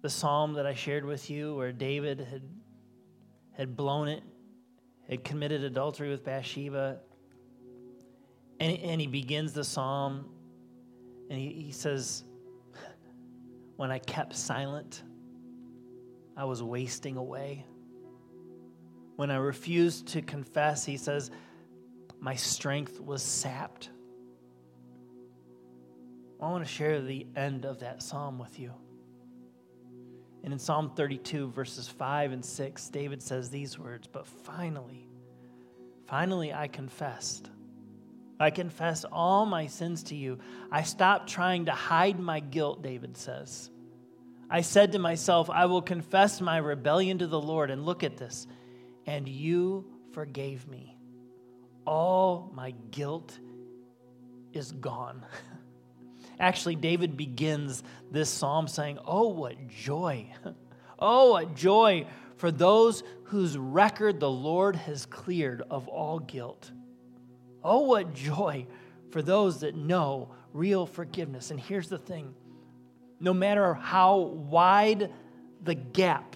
the 0.01 0.09
psalm 0.09 0.53
that 0.53 0.65
I 0.65 0.73
shared 0.73 1.05
with 1.05 1.29
you 1.29 1.55
where 1.55 1.71
David 1.71 2.19
had, 2.19 2.43
had 3.51 3.75
blown 3.75 4.07
it, 4.07 4.23
had 5.09 5.23
committed 5.23 5.63
adultery 5.63 6.09
with 6.09 6.23
Bathsheba? 6.23 6.99
And, 8.59 8.77
and 8.79 9.01
he 9.01 9.07
begins 9.07 9.53
the 9.53 9.63
psalm 9.63 10.29
and 11.29 11.37
he, 11.37 11.49
he 11.49 11.71
says, 11.71 12.23
When 13.75 13.91
I 13.91 13.99
kept 13.99 14.35
silent, 14.35 15.03
I 16.35 16.45
was 16.45 16.63
wasting 16.63 17.17
away. 17.17 17.65
When 19.15 19.31
I 19.31 19.35
refused 19.35 20.07
to 20.09 20.21
confess, 20.21 20.85
he 20.85 20.95
says, 20.95 21.29
my 22.19 22.35
strength 22.35 22.99
was 22.99 23.23
sapped. 23.23 23.89
I 26.41 26.49
want 26.49 26.65
to 26.65 26.71
share 26.71 27.01
the 27.01 27.25
end 27.35 27.65
of 27.65 27.79
that 27.79 28.01
psalm 28.01 28.39
with 28.39 28.59
you. 28.59 28.73
And 30.43 30.53
in 30.53 30.59
Psalm 30.59 30.91
32, 30.95 31.49
verses 31.51 31.87
5 31.87 32.31
and 32.31 32.43
6, 32.43 32.89
David 32.89 33.21
says 33.21 33.49
these 33.49 33.77
words 33.77 34.07
But 34.07 34.25
finally, 34.25 35.07
finally, 36.07 36.53
I 36.53 36.67
confessed. 36.67 37.49
I 38.39 38.51
confess 38.51 39.05
all 39.11 39.45
my 39.45 39.67
sins 39.67 40.03
to 40.03 40.15
you. 40.15 40.39
I 40.71 40.83
stopped 40.83 41.29
trying 41.29 41.65
to 41.65 41.71
hide 41.71 42.19
my 42.19 42.39
guilt, 42.39 42.81
David 42.81 43.17
says. 43.17 43.69
I 44.49 44.61
said 44.61 44.93
to 44.93 44.99
myself, 44.99 45.49
I 45.49 45.65
will 45.65 45.81
confess 45.81 46.41
my 46.41 46.57
rebellion 46.57 47.19
to 47.19 47.27
the 47.27 47.39
Lord. 47.39 47.69
And 47.69 47.85
look 47.85 48.03
at 48.03 48.17
this. 48.17 48.47
And 49.05 49.27
you 49.27 49.85
forgave 50.13 50.67
me 50.67 50.95
all 51.89 52.51
my 52.53 52.71
guilt 52.91 53.37
is 54.53 54.71
gone. 54.71 55.25
Actually, 56.39 56.75
David 56.75 57.17
begins 57.17 57.83
this 58.11 58.29
psalm 58.29 58.67
saying, 58.67 58.99
Oh, 59.05 59.29
what 59.29 59.67
joy! 59.67 60.31
Oh, 61.01 61.31
what 61.31 61.55
joy 61.55 62.07
for 62.35 62.51
those 62.51 63.03
whose 63.23 63.57
record 63.57 64.19
the 64.19 64.29
Lord 64.29 64.75
has 64.75 65.05
cleared 65.05 65.63
of 65.71 65.87
all 65.87 66.19
guilt. 66.19 66.71
Oh, 67.63 67.79
what 67.79 68.13
joy 68.13 68.67
for 69.11 69.21
those 69.21 69.61
that 69.61 69.75
know 69.75 70.29
real 70.53 70.85
forgiveness. 70.85 71.51
And 71.51 71.59
here's 71.59 71.87
the 71.87 71.97
thing 71.97 72.33
no 73.19 73.33
matter 73.33 73.73
how 73.73 74.17
wide 74.17 75.11
the 75.61 75.75
gap 75.75 76.35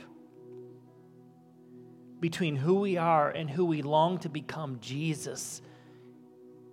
between 2.20 2.56
who 2.56 2.76
we 2.76 2.98
are 2.98 3.30
and 3.30 3.50
who 3.50 3.66
we 3.66 3.82
long 3.82 4.18
to 4.20 4.30
become, 4.30 4.80
Jesus, 4.82 5.62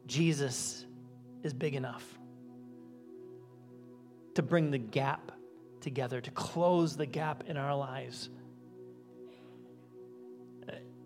Jesus 0.07 0.87
is 1.43 1.53
big 1.53 1.75
enough 1.75 2.19
to 4.35 4.43
bring 4.43 4.71
the 4.71 4.79
gap 4.79 5.33
together, 5.81 6.21
to 6.21 6.31
close 6.33 6.97
the 6.97 7.07
gap 7.07 7.45
in 7.47 7.57
our 7.57 7.75
lives. 7.75 8.31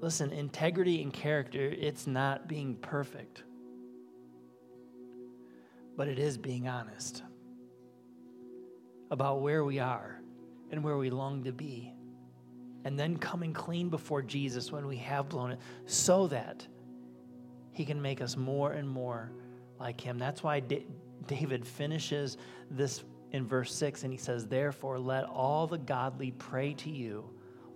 Listen, 0.04 0.34
integrity 0.34 1.00
and 1.00 1.10
character, 1.10 1.74
it's 1.78 2.06
not 2.06 2.46
being 2.46 2.74
perfect, 2.74 3.42
but 5.96 6.08
it 6.08 6.18
is 6.18 6.36
being 6.36 6.68
honest 6.68 7.22
about 9.10 9.40
where 9.40 9.64
we 9.64 9.78
are 9.78 10.20
and 10.70 10.84
where 10.84 10.98
we 10.98 11.08
long 11.08 11.42
to 11.44 11.52
be. 11.52 11.90
And 12.84 12.98
then 12.98 13.16
coming 13.16 13.54
clean 13.54 13.88
before 13.88 14.20
Jesus 14.20 14.70
when 14.70 14.86
we 14.86 14.98
have 14.98 15.30
blown 15.30 15.52
it 15.52 15.58
so 15.86 16.26
that 16.26 16.66
he 17.72 17.86
can 17.86 18.02
make 18.02 18.20
us 18.20 18.36
more 18.36 18.72
and 18.72 18.86
more 18.86 19.32
like 19.80 19.98
him. 19.98 20.18
That's 20.18 20.42
why 20.42 20.60
David 21.26 21.66
finishes 21.66 22.36
this 22.70 23.04
in 23.30 23.46
verse 23.46 23.74
6 23.74 24.02
and 24.02 24.12
he 24.12 24.18
says, 24.18 24.46
Therefore, 24.46 24.98
let 24.98 25.24
all 25.24 25.66
the 25.66 25.78
godly 25.78 26.32
pray 26.32 26.74
to 26.74 26.90
you 26.90 27.24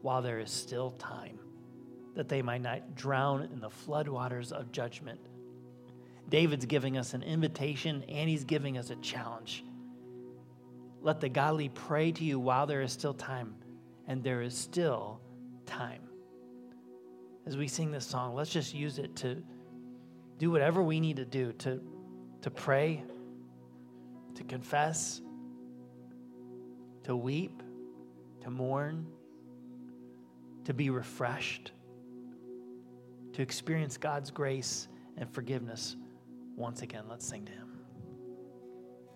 while 0.03 0.21
there 0.21 0.41
is 0.41 0.51
still 0.51 0.91
time, 0.91 1.39
that 2.19 2.29
they 2.29 2.43
might 2.43 2.61
not 2.61 2.97
drown 2.97 3.45
in 3.53 3.61
the 3.61 3.71
floodwaters 3.71 4.51
of 4.51 4.73
judgment. 4.73 5.21
David's 6.29 6.67
giving 6.67 6.99
us 6.99 7.15
an 7.15 7.23
invitation 7.23 8.03
and 8.09 8.29
he's 8.29 8.43
giving 8.43 8.77
us 8.77 8.91
a 8.91 8.97
challenge. 8.97 9.65
Let 11.01 11.21
the 11.21 11.29
godly 11.29 11.69
pray 11.69 12.11
to 12.11 12.25
you 12.25 12.41
while 12.41 12.67
there 12.67 12.83
is 12.83 12.91
still 12.91 13.15
time 13.15 13.55
and 14.09 14.25
there 14.25 14.43
is 14.43 14.57
still 14.57 15.21
time. 15.65 16.01
As 17.47 17.57
we 17.57 17.69
sing 17.69 17.93
this 17.93 18.05
song, 18.05 18.35
let's 18.35 18.51
just 18.51 18.75
use 18.75 18.99
it 18.99 19.15
to 19.15 19.41
do 20.39 20.51
whatever 20.51 20.83
we 20.83 20.99
need 20.99 21.19
to 21.19 21.25
do 21.25 21.53
to, 21.53 21.81
to 22.43 22.51
pray, 22.51 23.05
to 24.35 24.43
confess, 24.43 25.21
to 27.05 27.15
weep, 27.15 27.63
to 28.41 28.51
mourn, 28.51 29.07
to 30.65 30.75
be 30.75 30.91
refreshed, 30.91 31.71
to 33.39 33.43
experience 33.43 33.97
God's 33.97 34.33
grace 34.33 34.89
and 35.17 35.31
forgiveness 35.33 35.95
once 36.57 36.83
again. 36.83 37.05
Let's 37.09 37.25
sing 37.25 37.45
to 37.45 37.53
Him. 37.53 37.68